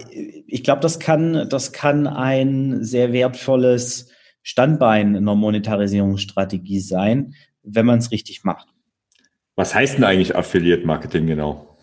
Ich 0.48 0.64
glaube, 0.64 0.80
das 0.80 0.98
kann, 0.98 1.48
das 1.48 1.72
kann 1.72 2.09
ein 2.09 2.83
sehr 2.83 3.12
wertvolles 3.12 4.11
Standbein 4.42 5.11
in 5.11 5.28
einer 5.28 5.37
Monetarisierungsstrategie 5.37 6.80
sein, 6.80 7.35
wenn 7.62 7.87
man 7.87 8.00
es 8.00 8.11
richtig 8.11 8.42
macht. 8.42 8.66
Was 9.54 9.76
heißt 9.76 9.98
denn 9.98 10.04
eigentlich 10.04 10.35
Affiliate 10.35 10.85
Marketing 10.85 11.28
genau? 11.28 11.73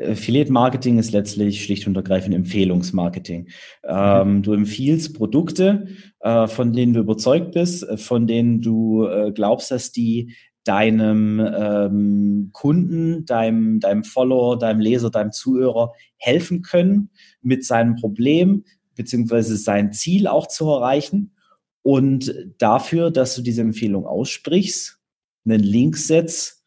Affiliate 0.00 0.52
Marketing 0.52 0.98
ist 0.98 1.12
letztlich 1.12 1.64
schlicht 1.64 1.86
und 1.86 1.96
ergreifend 1.96 2.34
Empfehlungsmarketing. 2.34 3.48
Ähm, 3.84 4.42
du 4.42 4.52
empfiehlst 4.52 5.14
Produkte, 5.14 5.88
äh, 6.20 6.46
von 6.46 6.72
denen 6.72 6.92
du 6.92 7.00
überzeugt 7.00 7.52
bist, 7.52 7.88
äh, 7.88 7.96
von 7.96 8.26
denen 8.26 8.60
du 8.60 9.06
äh, 9.06 9.32
glaubst, 9.32 9.70
dass 9.70 9.92
die 9.92 10.34
deinem 10.64 11.40
ähm, 11.40 12.50
Kunden, 12.52 13.24
deinem, 13.24 13.78
deinem 13.78 14.02
Follower, 14.02 14.58
deinem 14.58 14.80
Leser, 14.80 15.10
deinem 15.10 15.32
Zuhörer 15.32 15.92
helfen 16.16 16.62
können, 16.62 17.10
mit 17.40 17.64
seinem 17.64 17.94
Problem 17.94 18.64
beziehungsweise 18.96 19.56
sein 19.56 19.92
Ziel 19.92 20.26
auch 20.26 20.48
zu 20.48 20.68
erreichen. 20.68 21.36
Und 21.82 22.34
dafür, 22.58 23.12
dass 23.12 23.36
du 23.36 23.42
diese 23.42 23.60
Empfehlung 23.60 24.06
aussprichst, 24.06 24.98
einen 25.44 25.62
Link 25.62 25.96
setzt 25.96 26.64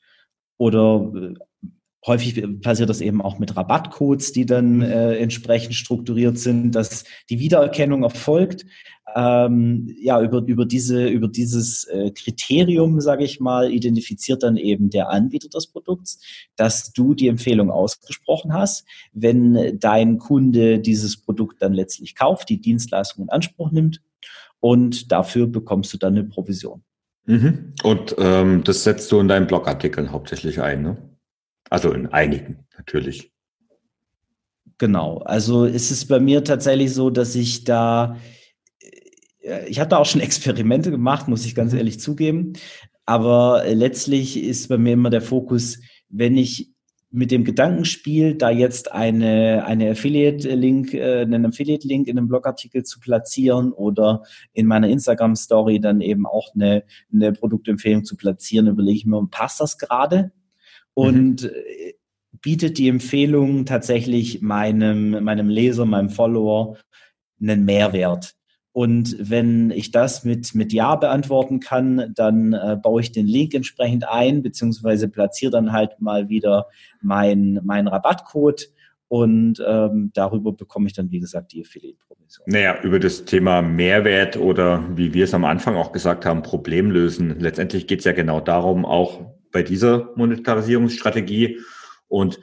oder 0.57 1.11
äh, 1.13 1.33
Häufig 2.09 2.43
passiert 2.63 2.89
das 2.89 3.01
eben 3.01 3.21
auch 3.21 3.37
mit 3.37 3.55
Rabattcodes, 3.55 4.31
die 4.31 4.47
dann 4.47 4.77
mhm. 4.77 4.81
äh, 4.81 5.17
entsprechend 5.17 5.75
strukturiert 5.75 6.39
sind, 6.39 6.71
dass 6.71 7.03
die 7.29 7.37
Wiedererkennung 7.37 8.01
erfolgt. 8.01 8.65
Ähm, 9.15 9.95
ja, 10.01 10.19
über, 10.19 10.39
über, 10.39 10.65
diese, 10.65 11.07
über 11.07 11.27
dieses 11.27 11.83
äh, 11.83 12.09
Kriterium, 12.09 12.99
sage 12.99 13.25
ich 13.25 13.39
mal, 13.39 13.71
identifiziert 13.71 14.41
dann 14.41 14.57
eben 14.57 14.89
der 14.89 15.09
Anbieter 15.09 15.49
des 15.49 15.67
Produkts, 15.67 16.19
dass 16.55 16.93
du 16.93 17.13
die 17.13 17.27
Empfehlung 17.27 17.69
ausgesprochen 17.69 18.53
hast. 18.53 18.85
Wenn 19.13 19.77
dein 19.79 20.17
Kunde 20.17 20.79
dieses 20.79 21.21
Produkt 21.21 21.61
dann 21.61 21.73
letztlich 21.73 22.15
kauft, 22.15 22.49
die 22.49 22.59
Dienstleistung 22.59 23.25
in 23.25 23.29
Anspruch 23.29 23.69
nimmt 23.69 24.01
und 24.59 25.11
dafür 25.11 25.45
bekommst 25.45 25.93
du 25.93 25.99
dann 25.99 26.17
eine 26.17 26.23
Provision. 26.23 26.81
Mhm. 27.27 27.73
Und 27.83 28.15
ähm, 28.17 28.63
das 28.63 28.83
setzt 28.83 29.11
du 29.11 29.19
in 29.19 29.27
deinen 29.27 29.45
Blogartikeln 29.45 30.11
hauptsächlich 30.11 30.59
ein, 30.59 30.81
ne? 30.81 30.97
Also 31.69 31.91
in 31.91 32.07
einigen 32.07 32.65
natürlich. 32.77 33.31
Genau. 34.77 35.17
Also 35.19 35.65
ist 35.65 35.91
es 35.91 36.07
bei 36.07 36.19
mir 36.19 36.43
tatsächlich 36.43 36.93
so, 36.93 37.09
dass 37.09 37.35
ich 37.35 37.65
da, 37.65 38.17
äh, 39.41 39.67
ich 39.67 39.79
habe 39.79 39.89
da 39.89 39.97
auch 39.97 40.05
schon 40.05 40.21
Experimente 40.21 40.89
gemacht, 40.91 41.27
muss 41.27 41.45
ich 41.45 41.55
ganz 41.55 41.73
mhm. 41.73 41.79
ehrlich 41.79 41.99
zugeben. 41.99 42.53
Aber 43.05 43.63
letztlich 43.67 44.41
ist 44.41 44.69
bei 44.69 44.77
mir 44.77 44.93
immer 44.93 45.09
der 45.09 45.21
Fokus, 45.21 45.79
wenn 46.09 46.37
ich 46.37 46.71
mit 47.11 47.31
dem 47.31 47.43
Gedankenspiel, 47.43 48.35
da 48.35 48.51
jetzt 48.51 48.91
eine, 48.91 49.65
eine 49.65 49.91
Affiliate-Link, 49.91 50.93
äh, 50.93 51.21
einen 51.21 51.47
Affiliate-Link 51.47 52.07
in 52.07 52.17
einem 52.17 52.27
Blogartikel 52.27 52.83
zu 52.83 52.99
platzieren 52.99 53.73
oder 53.73 54.23
in 54.53 54.67
meiner 54.67 54.89
Instagram-Story 54.89 55.79
dann 55.79 56.01
eben 56.01 56.27
auch 56.27 56.53
eine, 56.53 56.83
eine 57.11 57.33
Produktempfehlung 57.33 58.03
zu 58.03 58.15
platzieren, 58.15 58.67
überlege 58.67 58.97
ich 58.97 59.05
mir, 59.05 59.27
passt 59.31 59.59
das 59.59 59.79
gerade? 59.79 60.31
Und 60.99 61.43
mhm. 61.43 61.49
bietet 62.41 62.77
die 62.77 62.89
Empfehlung 62.89 63.65
tatsächlich 63.65 64.41
meinem, 64.41 65.23
meinem 65.23 65.49
Leser, 65.49 65.85
meinem 65.85 66.09
Follower 66.09 66.77
einen 67.41 67.65
Mehrwert. 67.65 68.35
Und 68.71 69.15
wenn 69.19 69.71
ich 69.71 69.91
das 69.91 70.23
mit, 70.23 70.53
mit 70.55 70.71
Ja 70.73 70.95
beantworten 70.95 71.59
kann, 71.59 72.13
dann 72.15 72.53
äh, 72.53 72.77
baue 72.81 73.01
ich 73.01 73.11
den 73.11 73.27
Link 73.27 73.53
entsprechend 73.53 74.07
ein, 74.07 74.43
beziehungsweise 74.43 75.09
platziere 75.09 75.51
dann 75.51 75.71
halt 75.71 75.99
mal 75.99 76.29
wieder 76.29 76.67
meinen 77.01 77.59
mein 77.63 77.87
Rabattcode 77.87 78.69
und 79.07 79.61
ähm, 79.65 80.11
darüber 80.13 80.51
bekomme 80.51 80.85
ich 80.87 80.93
dann, 80.93 81.09
wie 81.09 81.19
gesagt, 81.19 81.51
die 81.53 81.61
Affiliate-Provision. 81.61 82.45
Naja, 82.45 82.79
über 82.83 82.99
das 82.99 83.25
Thema 83.25 83.63
Mehrwert 83.63 84.37
oder 84.37 84.85
wie 84.95 85.15
wir 85.15 85.23
es 85.23 85.33
am 85.33 85.45
Anfang 85.45 85.75
auch 85.75 85.91
gesagt 85.91 86.27
haben, 86.27 86.43
Problem 86.43 86.91
lösen. 86.91 87.39
Letztendlich 87.39 87.87
geht 87.87 87.99
es 87.99 88.05
ja 88.05 88.11
genau 88.11 88.39
darum, 88.39 88.85
auch 88.85 89.38
bei 89.51 89.63
dieser 89.63 90.11
Monetarisierungsstrategie. 90.15 91.59
Und 92.07 92.39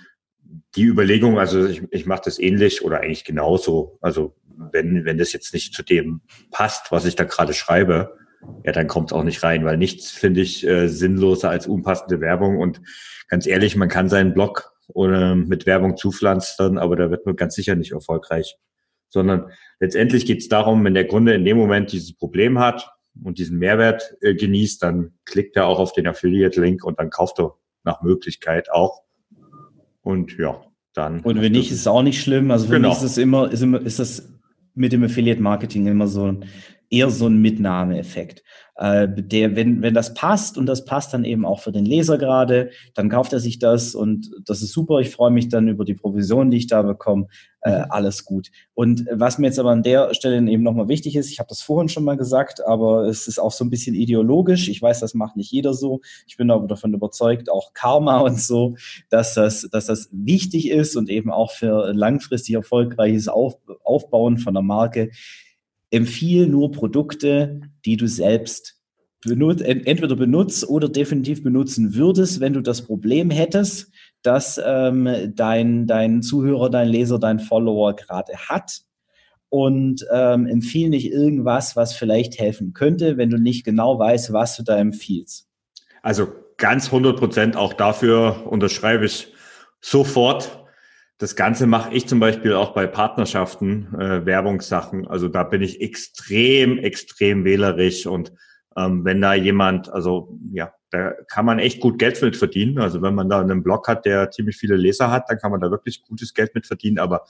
die 0.76 0.84
Überlegung, 0.84 1.38
also 1.38 1.66
ich, 1.66 1.82
ich 1.90 2.06
mache 2.06 2.22
das 2.24 2.38
ähnlich 2.38 2.84
oder 2.84 3.00
eigentlich 3.00 3.24
genauso. 3.24 3.98
Also 4.00 4.34
wenn, 4.72 5.04
wenn 5.04 5.18
das 5.18 5.32
jetzt 5.32 5.52
nicht 5.54 5.74
zu 5.74 5.82
dem 5.82 6.20
passt, 6.50 6.92
was 6.92 7.04
ich 7.04 7.16
da 7.16 7.24
gerade 7.24 7.54
schreibe, 7.54 8.16
ja, 8.64 8.72
dann 8.72 8.86
kommt 8.86 9.10
es 9.10 9.16
auch 9.16 9.24
nicht 9.24 9.42
rein, 9.42 9.64
weil 9.64 9.76
nichts 9.76 10.10
finde 10.10 10.40
ich 10.40 10.66
äh, 10.66 10.88
sinnloser 10.88 11.50
als 11.50 11.66
unpassende 11.66 12.20
Werbung. 12.20 12.58
Und 12.58 12.80
ganz 13.28 13.46
ehrlich, 13.46 13.76
man 13.76 13.88
kann 13.88 14.08
seinen 14.08 14.34
Blog 14.34 14.72
oder 14.88 15.34
mit 15.34 15.66
Werbung 15.66 15.96
zupflanzen, 15.96 16.78
aber 16.78 16.96
da 16.96 17.10
wird 17.10 17.26
man 17.26 17.36
ganz 17.36 17.54
sicher 17.54 17.74
nicht 17.74 17.92
erfolgreich. 17.92 18.56
Sondern 19.08 19.50
letztendlich 19.80 20.26
geht 20.26 20.40
es 20.40 20.48
darum, 20.48 20.84
wenn 20.84 20.94
der 20.94 21.06
Kunde 21.06 21.34
in 21.34 21.44
dem 21.44 21.56
Moment 21.56 21.92
dieses 21.92 22.14
Problem 22.14 22.58
hat, 22.58 22.88
und 23.22 23.38
diesen 23.38 23.58
Mehrwert 23.58 24.16
äh, 24.20 24.34
genießt, 24.34 24.82
dann 24.82 25.14
klickt 25.24 25.56
er 25.56 25.66
auch 25.66 25.78
auf 25.78 25.92
den 25.92 26.06
Affiliate-Link 26.06 26.84
und 26.84 26.98
dann 26.98 27.10
kauft 27.10 27.38
er 27.38 27.54
nach 27.84 28.02
Möglichkeit 28.02 28.70
auch. 28.70 29.02
Und 30.02 30.36
ja, 30.38 30.60
dann. 30.92 31.20
Und 31.20 31.40
wenn 31.40 31.52
nicht, 31.52 31.70
ist 31.70 31.80
es 31.80 31.86
auch 31.86 32.02
nicht 32.02 32.20
schlimm. 32.20 32.50
Also 32.50 32.66
für 32.66 32.74
genau. 32.74 32.90
mich 32.90 32.98
ist 32.98 33.04
es 33.04 33.18
immer, 33.18 33.50
ist 33.50 33.62
immer, 33.62 33.80
ist 33.80 33.98
das 33.98 34.32
mit 34.74 34.92
dem 34.92 35.02
Affiliate-Marketing 35.04 35.86
immer 35.86 36.06
so 36.06 36.26
ein, 36.26 36.44
eher 36.90 37.10
so 37.10 37.26
ein 37.26 37.40
Mitnahmeeffekt 37.40 38.42
äh, 38.76 39.08
der, 39.08 39.56
wenn, 39.56 39.82
wenn 39.82 39.94
das 39.94 40.14
passt 40.14 40.58
und 40.58 40.66
das 40.66 40.84
passt 40.84 41.14
dann 41.14 41.24
eben 41.24 41.46
auch 41.46 41.60
für 41.60 41.72
den 41.72 41.86
Leser 41.86 42.18
gerade, 42.18 42.70
dann 42.94 43.08
kauft 43.08 43.32
er 43.32 43.40
sich 43.40 43.58
das 43.58 43.94
und 43.94 44.30
das 44.44 44.62
ist 44.62 44.72
super. 44.72 45.00
Ich 45.00 45.10
freue 45.10 45.30
mich 45.30 45.48
dann 45.48 45.68
über 45.68 45.84
die 45.84 45.94
Provision, 45.94 46.50
die 46.50 46.58
ich 46.58 46.66
da 46.66 46.82
bekomme. 46.82 47.26
Äh, 47.62 47.78
mhm. 47.78 47.84
alles 47.88 48.24
gut. 48.24 48.50
Und 48.74 49.06
was 49.10 49.38
mir 49.38 49.46
jetzt 49.46 49.58
aber 49.58 49.70
an 49.70 49.82
der 49.82 50.14
Stelle 50.14 50.36
eben 50.50 50.62
nochmal 50.62 50.88
wichtig 50.88 51.16
ist, 51.16 51.30
ich 51.30 51.38
habe 51.38 51.48
das 51.48 51.62
vorhin 51.62 51.88
schon 51.88 52.04
mal 52.04 52.16
gesagt, 52.16 52.64
aber 52.64 53.06
es 53.06 53.26
ist 53.26 53.38
auch 53.38 53.50
so 53.50 53.64
ein 53.64 53.70
bisschen 53.70 53.96
ideologisch. 53.96 54.68
Ich 54.68 54.80
weiß, 54.80 55.00
das 55.00 55.14
macht 55.14 55.36
nicht 55.36 55.50
jeder 55.50 55.74
so. 55.74 56.00
Ich 56.26 56.36
bin 56.36 56.50
aber 56.50 56.66
davon 56.66 56.92
überzeugt, 56.92 57.50
auch 57.50 57.72
Karma 57.72 58.18
und 58.20 58.38
so, 58.40 58.76
dass 59.08 59.34
das, 59.34 59.68
dass 59.72 59.86
das 59.86 60.10
wichtig 60.12 60.70
ist 60.70 60.96
und 60.96 61.08
eben 61.08 61.32
auch 61.32 61.50
für 61.50 61.92
langfristig 61.94 62.54
erfolgreiches 62.54 63.26
Auf, 63.26 63.56
Aufbauen 63.82 64.36
von 64.36 64.52
der 64.52 64.62
Marke 64.62 65.10
empfiehl 65.90 66.46
nur 66.46 66.72
Produkte, 66.72 67.60
die 67.84 67.96
du 67.96 68.08
selbst 68.08 68.76
benut 69.24 69.60
entweder 69.60 70.16
benutzt 70.16 70.68
oder 70.68 70.88
definitiv 70.88 71.42
benutzen 71.42 71.94
würdest, 71.94 72.40
wenn 72.40 72.52
du 72.52 72.60
das 72.60 72.82
Problem 72.82 73.30
hättest, 73.30 73.90
dass 74.22 74.60
ähm, 74.64 75.32
dein, 75.34 75.86
dein 75.86 76.22
Zuhörer, 76.22 76.70
dein 76.70 76.88
Leser, 76.88 77.18
dein 77.18 77.40
Follower 77.40 77.94
gerade 77.94 78.36
hat. 78.36 78.80
Und 79.48 80.04
ähm, 80.12 80.46
empfiehl 80.46 80.90
nicht 80.90 81.10
irgendwas, 81.10 81.76
was 81.76 81.94
vielleicht 81.94 82.38
helfen 82.38 82.72
könnte, 82.72 83.16
wenn 83.16 83.30
du 83.30 83.38
nicht 83.38 83.64
genau 83.64 83.98
weißt, 83.98 84.32
was 84.32 84.56
du 84.56 84.64
da 84.64 84.76
empfiehlst. 84.76 85.46
Also 86.02 86.28
ganz 86.56 86.86
100 86.86 87.16
Prozent 87.16 87.56
auch 87.56 87.72
dafür 87.72 88.46
unterschreibe 88.46 89.06
ich 89.06 89.32
sofort. 89.80 90.65
Das 91.18 91.34
Ganze 91.34 91.66
mache 91.66 91.94
ich 91.94 92.06
zum 92.06 92.20
Beispiel 92.20 92.52
auch 92.52 92.74
bei 92.74 92.86
Partnerschaften, 92.86 93.94
äh, 93.98 94.26
Werbungssachen. 94.26 95.06
Also 95.06 95.28
da 95.28 95.44
bin 95.44 95.62
ich 95.62 95.80
extrem, 95.80 96.78
extrem 96.78 97.44
wählerisch 97.44 98.06
und 98.06 98.32
ähm, 98.76 99.04
wenn 99.04 99.22
da 99.22 99.34
jemand, 99.34 99.88
also 99.88 100.38
ja, 100.52 100.72
da 100.90 101.12
kann 101.28 101.46
man 101.46 101.58
echt 101.58 101.80
gut 101.80 101.98
Geld 101.98 102.20
mit 102.20 102.36
verdienen. 102.36 102.78
Also 102.78 103.00
wenn 103.00 103.14
man 103.14 103.28
da 103.28 103.40
einen 103.40 103.62
Blog 103.62 103.88
hat, 103.88 104.04
der 104.04 104.30
ziemlich 104.30 104.56
viele 104.56 104.76
Leser 104.76 105.10
hat, 105.10 105.24
dann 105.28 105.38
kann 105.38 105.50
man 105.50 105.60
da 105.60 105.70
wirklich 105.70 106.02
gutes 106.02 106.34
Geld 106.34 106.54
mit 106.54 106.66
verdienen. 106.66 106.98
Aber 106.98 107.24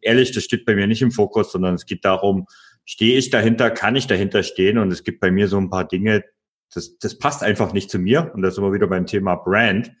ehrlich, 0.00 0.32
das 0.32 0.44
steht 0.44 0.66
bei 0.66 0.74
mir 0.74 0.86
nicht 0.86 1.02
im 1.02 1.10
Fokus, 1.10 1.52
sondern 1.52 1.74
es 1.74 1.86
geht 1.86 2.04
darum, 2.04 2.46
stehe 2.84 3.18
ich 3.18 3.30
dahinter, 3.30 3.70
kann 3.70 3.96
ich 3.96 4.06
dahinter 4.06 4.42
stehen? 4.42 4.78
Und 4.78 4.92
es 4.92 5.02
gibt 5.02 5.20
bei 5.20 5.30
mir 5.30 5.48
so 5.48 5.58
ein 5.58 5.70
paar 5.70 5.88
Dinge, 5.88 6.24
das, 6.72 6.98
das 6.98 7.18
passt 7.18 7.42
einfach 7.42 7.72
nicht 7.72 7.90
zu 7.90 7.98
mir. 7.98 8.30
Und 8.34 8.42
da 8.42 8.50
sind 8.50 8.62
wir 8.62 8.72
wieder 8.72 8.86
beim 8.86 9.06
Thema 9.06 9.36
Brand. 9.36 9.92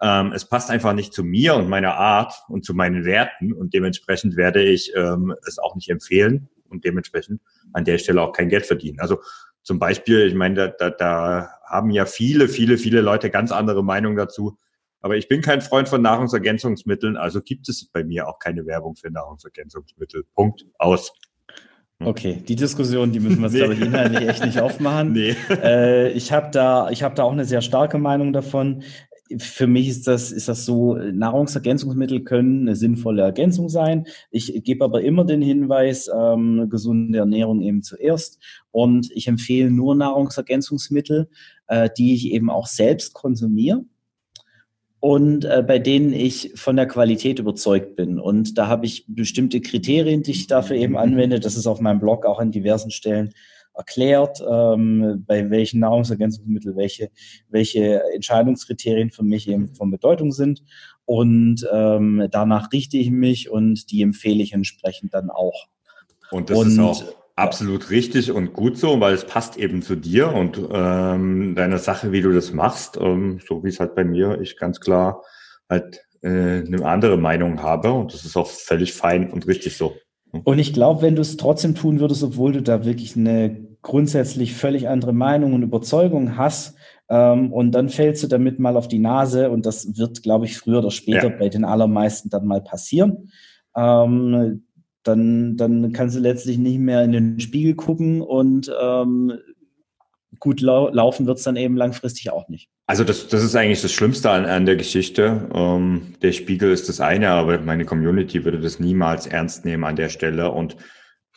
Ähm, 0.00 0.32
es 0.32 0.48
passt 0.48 0.70
einfach 0.70 0.92
nicht 0.92 1.12
zu 1.12 1.24
mir 1.24 1.54
und 1.54 1.68
meiner 1.68 1.94
Art 1.94 2.34
und 2.48 2.64
zu 2.64 2.74
meinen 2.74 3.04
Werten. 3.04 3.52
Und 3.52 3.74
dementsprechend 3.74 4.36
werde 4.36 4.62
ich 4.62 4.92
ähm, 4.94 5.34
es 5.46 5.58
auch 5.58 5.74
nicht 5.74 5.88
empfehlen 5.88 6.48
und 6.68 6.84
dementsprechend 6.84 7.40
an 7.72 7.84
der 7.84 7.98
Stelle 7.98 8.22
auch 8.22 8.32
kein 8.32 8.48
Geld 8.48 8.66
verdienen. 8.66 9.00
Also 9.00 9.20
zum 9.62 9.78
Beispiel, 9.78 10.26
ich 10.26 10.34
meine, 10.34 10.54
da, 10.54 10.68
da, 10.68 10.90
da 10.90 11.48
haben 11.64 11.90
ja 11.90 12.06
viele, 12.06 12.48
viele, 12.48 12.78
viele 12.78 13.00
Leute 13.00 13.30
ganz 13.30 13.50
andere 13.52 13.82
Meinungen 13.82 14.16
dazu. 14.16 14.58
Aber 15.00 15.16
ich 15.16 15.28
bin 15.28 15.40
kein 15.40 15.60
Freund 15.60 15.88
von 15.88 16.02
Nahrungsergänzungsmitteln, 16.02 17.16
also 17.16 17.40
gibt 17.40 17.68
es 17.68 17.86
bei 17.92 18.02
mir 18.02 18.28
auch 18.28 18.38
keine 18.38 18.66
Werbung 18.66 18.96
für 18.96 19.10
Nahrungsergänzungsmittel. 19.10 20.24
Punkt. 20.34 20.66
Aus. 20.78 21.12
Okay, 21.98 22.42
die 22.46 22.56
Diskussion, 22.56 23.10
die 23.10 23.20
müssen 23.20 23.40
wir 23.40 23.48
nee. 23.50 23.58
glaube 23.58 23.74
ich, 23.74 23.80
inhaltlich 23.80 24.28
echt 24.28 24.44
nicht 24.44 24.60
aufmachen. 24.60 25.12
Nee. 25.12 25.34
Äh, 25.48 26.10
ich 26.10 26.32
habe 26.32 26.50
da, 26.50 26.90
ich 26.90 27.02
habe 27.02 27.14
da 27.14 27.22
auch 27.22 27.32
eine 27.32 27.44
sehr 27.44 27.62
starke 27.62 27.98
Meinung 27.98 28.32
davon 28.32 28.82
für 29.38 29.66
mich 29.66 29.88
ist 29.88 30.06
das, 30.06 30.32
ist 30.32 30.48
das 30.48 30.64
so, 30.64 30.94
Nahrungsergänzungsmittel 30.94 32.22
können 32.22 32.62
eine 32.62 32.76
sinnvolle 32.76 33.22
Ergänzung 33.22 33.68
sein. 33.68 34.06
Ich 34.30 34.62
gebe 34.64 34.84
aber 34.84 35.02
immer 35.02 35.24
den 35.24 35.42
Hinweis, 35.42 36.08
ähm, 36.14 36.68
gesunde 36.70 37.18
Ernährung 37.18 37.60
eben 37.62 37.82
zuerst. 37.82 38.38
Und 38.70 39.10
ich 39.12 39.28
empfehle 39.28 39.70
nur 39.70 39.94
Nahrungsergänzungsmittel, 39.94 41.28
äh, 41.66 41.88
die 41.96 42.14
ich 42.14 42.30
eben 42.32 42.50
auch 42.50 42.66
selbst 42.66 43.14
konsumiere 43.14 43.84
und 45.00 45.44
äh, 45.44 45.62
bei 45.66 45.78
denen 45.78 46.12
ich 46.12 46.52
von 46.54 46.76
der 46.76 46.86
Qualität 46.86 47.38
überzeugt 47.38 47.96
bin. 47.96 48.18
Und 48.18 48.58
da 48.58 48.66
habe 48.66 48.86
ich 48.86 49.04
bestimmte 49.06 49.60
Kriterien, 49.60 50.22
die 50.22 50.32
ich 50.32 50.46
dafür 50.46 50.76
eben 50.76 50.96
anwende. 50.96 51.38
Das 51.38 51.56
ist 51.56 51.66
auf 51.66 51.80
meinem 51.80 52.00
Blog 52.00 52.26
auch 52.26 52.38
an 52.38 52.50
diversen 52.50 52.90
Stellen 52.90 53.32
erklärt, 53.76 54.42
ähm, 54.48 55.24
bei 55.26 55.50
welchen 55.50 55.80
Nahrungsergänzungsmitteln 55.80 56.76
welche, 56.76 57.10
welche 57.48 58.02
Entscheidungskriterien 58.14 59.10
für 59.10 59.22
mich 59.22 59.48
eben 59.48 59.74
von 59.74 59.90
Bedeutung 59.90 60.32
sind. 60.32 60.62
Und 61.04 61.66
ähm, 61.72 62.26
danach 62.30 62.72
richte 62.72 62.96
ich 62.96 63.10
mich 63.10 63.50
und 63.50 63.90
die 63.90 64.02
empfehle 64.02 64.42
ich 64.42 64.52
entsprechend 64.52 65.14
dann 65.14 65.30
auch. 65.30 65.66
Und 66.30 66.50
das 66.50 66.58
und, 66.58 66.68
ist 66.68 66.78
auch 66.78 67.04
absolut 67.36 67.90
richtig 67.90 68.32
und 68.32 68.54
gut 68.54 68.78
so, 68.78 68.98
weil 68.98 69.14
es 69.14 69.24
passt 69.24 69.56
eben 69.58 69.82
zu 69.82 69.94
dir 69.94 70.32
und 70.32 70.58
ähm, 70.72 71.54
deiner 71.54 71.78
Sache, 71.78 72.10
wie 72.10 72.22
du 72.22 72.32
das 72.32 72.52
machst, 72.52 72.98
ähm, 73.00 73.38
so 73.46 73.62
wie 73.62 73.68
es 73.68 73.78
halt 73.78 73.94
bei 73.94 74.04
mir, 74.04 74.40
ich 74.40 74.56
ganz 74.56 74.80
klar 74.80 75.22
halt 75.68 76.00
äh, 76.22 76.28
eine 76.28 76.84
andere 76.84 77.18
Meinung 77.18 77.62
habe 77.62 77.92
und 77.92 78.14
das 78.14 78.24
ist 78.24 78.36
auch 78.36 78.48
völlig 78.48 78.94
fein 78.94 79.30
und 79.30 79.46
richtig 79.46 79.76
so. 79.76 79.94
Und 80.44 80.58
ich 80.58 80.72
glaube, 80.72 81.02
wenn 81.02 81.14
du 81.14 81.22
es 81.22 81.36
trotzdem 81.36 81.74
tun 81.74 82.00
würdest, 82.00 82.22
obwohl 82.22 82.52
du 82.52 82.62
da 82.62 82.84
wirklich 82.84 83.16
eine 83.16 83.65
grundsätzlich 83.86 84.54
völlig 84.54 84.88
andere 84.88 85.12
Meinung 85.12 85.54
und 85.54 85.62
Überzeugung 85.62 86.36
hast, 86.36 86.76
ähm, 87.08 87.52
und 87.52 87.72
dann 87.72 87.88
fällst 87.88 88.22
du 88.22 88.26
damit 88.26 88.58
mal 88.58 88.76
auf 88.76 88.88
die 88.88 88.98
Nase 88.98 89.50
und 89.50 89.64
das 89.64 89.96
wird, 89.96 90.22
glaube 90.22 90.46
ich, 90.46 90.58
früher 90.58 90.78
oder 90.78 90.90
später 90.90 91.30
ja. 91.30 91.36
bei 91.36 91.48
den 91.48 91.64
allermeisten 91.64 92.30
dann 92.30 92.46
mal 92.46 92.60
passieren. 92.60 93.30
Ähm, 93.76 94.64
dann, 95.04 95.56
dann 95.56 95.92
kannst 95.92 96.16
du 96.16 96.20
letztlich 96.20 96.58
nicht 96.58 96.80
mehr 96.80 97.04
in 97.04 97.12
den 97.12 97.38
Spiegel 97.38 97.76
gucken 97.76 98.22
und 98.22 98.72
ähm, 98.80 99.34
gut 100.40 100.60
lau 100.60 100.88
laufen 100.88 101.26
wird 101.26 101.38
es 101.38 101.44
dann 101.44 101.54
eben 101.54 101.76
langfristig 101.76 102.32
auch 102.32 102.48
nicht. 102.48 102.68
Also 102.88 103.04
das, 103.04 103.28
das 103.28 103.44
ist 103.44 103.54
eigentlich 103.54 103.82
das 103.82 103.92
Schlimmste 103.92 104.30
an, 104.30 104.44
an 104.44 104.66
der 104.66 104.74
Geschichte. 104.74 105.48
Ähm, 105.54 106.14
der 106.22 106.32
Spiegel 106.32 106.72
ist 106.72 106.88
das 106.88 107.00
eine, 107.00 107.28
aber 107.30 107.60
meine 107.60 107.84
Community 107.84 108.44
würde 108.44 108.58
das 108.58 108.80
niemals 108.80 109.28
ernst 109.28 109.64
nehmen 109.64 109.84
an 109.84 109.94
der 109.94 110.08
Stelle. 110.08 110.50
Und 110.50 110.76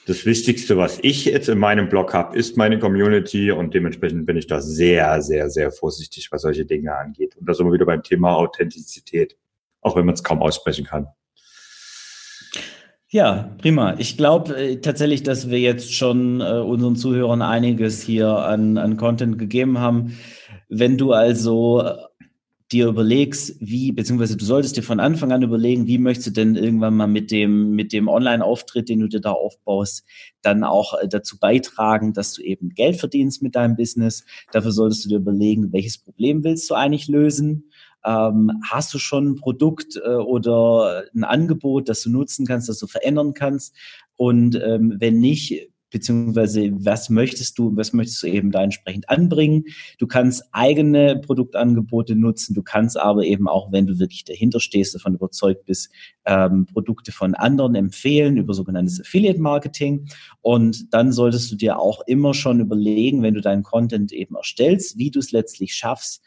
das 0.09 0.25
Wichtigste, 0.25 0.75
was 0.75 0.97
ich 1.03 1.25
jetzt 1.25 1.49
in 1.49 1.59
meinem 1.59 1.87
Blog 1.87 2.15
habe, 2.15 2.35
ist 2.35 2.57
meine 2.57 2.79
Community 2.79 3.51
und 3.51 3.75
dementsprechend 3.75 4.25
bin 4.25 4.37
ich 4.37 4.47
da 4.47 4.59
sehr, 4.59 5.21
sehr, 5.21 5.51
sehr 5.51 5.71
vorsichtig, 5.71 6.31
was 6.31 6.41
solche 6.41 6.65
Dinge 6.65 6.95
angeht. 6.95 7.37
Und 7.37 7.47
da 7.47 7.53
sind 7.53 7.67
wir 7.67 7.73
wieder 7.73 7.85
beim 7.85 8.01
Thema 8.01 8.35
Authentizität, 8.35 9.37
auch 9.81 9.95
wenn 9.95 10.05
man 10.05 10.15
es 10.15 10.23
kaum 10.23 10.41
aussprechen 10.41 10.85
kann. 10.85 11.07
Ja, 13.11 13.55
prima. 13.59 13.95
Ich 13.99 14.17
glaube 14.17 14.55
äh, 14.55 14.75
tatsächlich, 14.77 15.21
dass 15.21 15.49
wir 15.51 15.59
jetzt 15.59 15.93
schon 15.93 16.41
äh, 16.41 16.45
unseren 16.45 16.95
Zuhörern 16.95 17.43
einiges 17.43 18.01
hier 18.01 18.29
an, 18.29 18.79
an 18.79 18.97
Content 18.97 19.37
gegeben 19.37 19.77
haben. 19.77 20.17
Wenn 20.69 20.97
du 20.97 21.13
also 21.13 21.83
dir 22.71 22.87
überlegst, 22.87 23.55
wie, 23.59 23.91
beziehungsweise 23.91 24.37
du 24.37 24.45
solltest 24.45 24.77
dir 24.77 24.83
von 24.83 24.99
Anfang 24.99 25.31
an 25.31 25.41
überlegen, 25.41 25.87
wie 25.87 25.97
möchtest 25.97 26.27
du 26.27 26.31
denn 26.31 26.55
irgendwann 26.55 26.95
mal 26.95 27.07
mit 27.07 27.31
dem, 27.31 27.71
mit 27.71 27.91
dem 27.93 28.07
Online-Auftritt, 28.07 28.89
den 28.89 28.99
du 28.99 29.07
dir 29.07 29.21
da 29.21 29.31
aufbaust, 29.31 30.05
dann 30.41 30.63
auch 30.63 30.93
äh, 30.99 31.07
dazu 31.07 31.39
beitragen, 31.39 32.13
dass 32.13 32.33
du 32.33 32.43
eben 32.43 32.69
Geld 32.69 32.97
verdienst 32.97 33.41
mit 33.41 33.55
deinem 33.55 33.75
Business. 33.75 34.23
Dafür 34.51 34.71
solltest 34.71 35.05
du 35.05 35.09
dir 35.09 35.17
überlegen, 35.17 35.73
welches 35.73 35.97
Problem 35.97 36.43
willst 36.43 36.69
du 36.69 36.75
eigentlich 36.75 37.07
lösen? 37.07 37.71
Ähm, 38.05 38.51
hast 38.69 38.93
du 38.93 38.99
schon 38.99 39.31
ein 39.31 39.35
Produkt 39.35 39.97
äh, 39.97 40.09
oder 40.09 41.03
ein 41.15 41.23
Angebot, 41.23 41.89
das 41.89 42.03
du 42.03 42.11
nutzen 42.11 42.45
kannst, 42.45 42.69
das 42.69 42.77
du 42.77 42.87
verändern 42.87 43.33
kannst? 43.33 43.75
Und 44.15 44.61
ähm, 44.63 44.95
wenn 44.99 45.19
nicht, 45.19 45.69
beziehungsweise 45.91 46.71
was 46.73 47.09
möchtest 47.09 47.57
du, 47.57 47.75
was 47.75 47.93
möchtest 47.93 48.23
du 48.23 48.27
eben 48.27 48.51
da 48.51 48.63
entsprechend 48.63 49.09
anbringen. 49.09 49.65
Du 49.97 50.07
kannst 50.07 50.43
eigene 50.51 51.19
Produktangebote 51.19 52.15
nutzen, 52.15 52.53
du 52.53 52.63
kannst 52.63 52.97
aber 52.97 53.23
eben 53.23 53.47
auch, 53.47 53.71
wenn 53.71 53.87
du 53.87 53.99
wirklich 53.99 54.23
dahinter 54.23 54.59
stehst, 54.59 54.95
davon 54.95 55.15
überzeugt 55.15 55.65
bist, 55.65 55.89
ähm, 56.25 56.65
Produkte 56.65 57.11
von 57.11 57.33
anderen 57.35 57.75
empfehlen 57.75 58.37
über 58.37 58.53
sogenanntes 58.53 59.01
Affiliate 59.01 59.41
Marketing. 59.41 60.07
Und 60.41 60.93
dann 60.93 61.11
solltest 61.11 61.51
du 61.51 61.55
dir 61.55 61.79
auch 61.79 62.01
immer 62.07 62.33
schon 62.33 62.59
überlegen, 62.59 63.21
wenn 63.21 63.33
du 63.33 63.41
deinen 63.41 63.63
Content 63.63 64.11
eben 64.11 64.35
erstellst, 64.35 64.97
wie 64.97 65.11
du 65.11 65.19
es 65.19 65.31
letztlich 65.31 65.73
schaffst, 65.73 66.21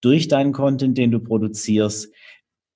durch 0.00 0.26
deinen 0.28 0.52
Content, 0.52 0.98
den 0.98 1.12
du 1.12 1.20
produzierst, 1.20 2.12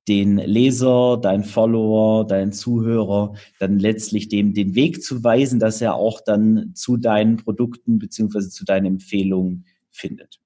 den 0.09 0.37
Leser, 0.37 1.19
dein 1.21 1.45
Follower, 1.45 2.27
dein 2.27 2.53
Zuhörer 2.53 3.35
dann 3.59 3.79
letztlich 3.79 4.29
dem 4.29 4.55
den 4.55 4.75
Weg 4.75 5.03
zu 5.03 5.25
weisen, 5.25 5.59
dass 5.59 5.81
er 5.81 5.95
auch 5.95 6.21
dann 6.21 6.73
zu 6.75 6.97
deinen 6.97 7.37
Produkten 7.37 7.99
beziehungsweise 7.99 8.51
zu 8.51 8.65
deinen 8.65 8.87
Empfehlungen 8.87 9.67
findet. 9.91 10.41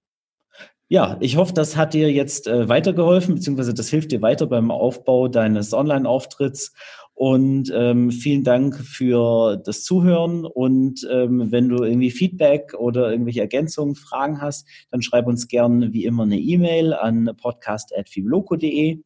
Ja, 0.92 1.18
ich 1.20 1.36
hoffe, 1.36 1.52
das 1.54 1.76
hat 1.76 1.94
dir 1.94 2.10
jetzt 2.10 2.48
äh, 2.48 2.68
weitergeholfen, 2.68 3.36
beziehungsweise 3.36 3.74
das 3.74 3.88
hilft 3.90 4.10
dir 4.10 4.22
weiter 4.22 4.48
beim 4.48 4.72
Aufbau 4.72 5.28
deines 5.28 5.72
Online-Auftritts. 5.72 6.72
Und 7.14 7.70
ähm, 7.72 8.10
vielen 8.10 8.44
Dank 8.44 8.76
für 8.76 9.56
das 9.58 9.84
Zuhören. 9.84 10.46
Und 10.46 11.06
ähm, 11.08 11.52
wenn 11.52 11.68
du 11.68 11.84
irgendwie 11.84 12.10
Feedback 12.10 12.74
oder 12.76 13.12
irgendwelche 13.12 13.42
Ergänzungen, 13.42 13.94
Fragen 13.94 14.40
hast, 14.40 14.66
dann 14.90 15.02
schreib 15.02 15.26
uns 15.26 15.46
gern 15.46 15.92
wie 15.92 16.06
immer 16.06 16.22
eine 16.24 16.38
E-Mail 16.38 16.92
an 16.94 17.30
podcast.fibloco.de. 17.36 19.02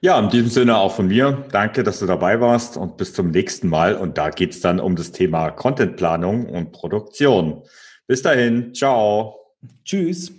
Ja, 0.00 0.18
in 0.18 0.28
diesem 0.28 0.48
Sinne 0.48 0.76
auch 0.76 0.94
von 0.94 1.08
mir. 1.08 1.46
Danke, 1.50 1.82
dass 1.82 2.00
du 2.00 2.06
dabei 2.06 2.40
warst 2.40 2.76
und 2.76 2.96
bis 2.96 3.14
zum 3.14 3.30
nächsten 3.30 3.68
Mal. 3.68 3.94
Und 3.94 4.18
da 4.18 4.30
geht's 4.30 4.60
dann 4.60 4.80
um 4.80 4.96
das 4.96 5.12
Thema 5.12 5.50
Contentplanung 5.50 6.46
und 6.46 6.72
Produktion. 6.72 7.62
Bis 8.06 8.22
dahin, 8.22 8.74
ciao. 8.74 9.38
Tschüss. 9.84 10.32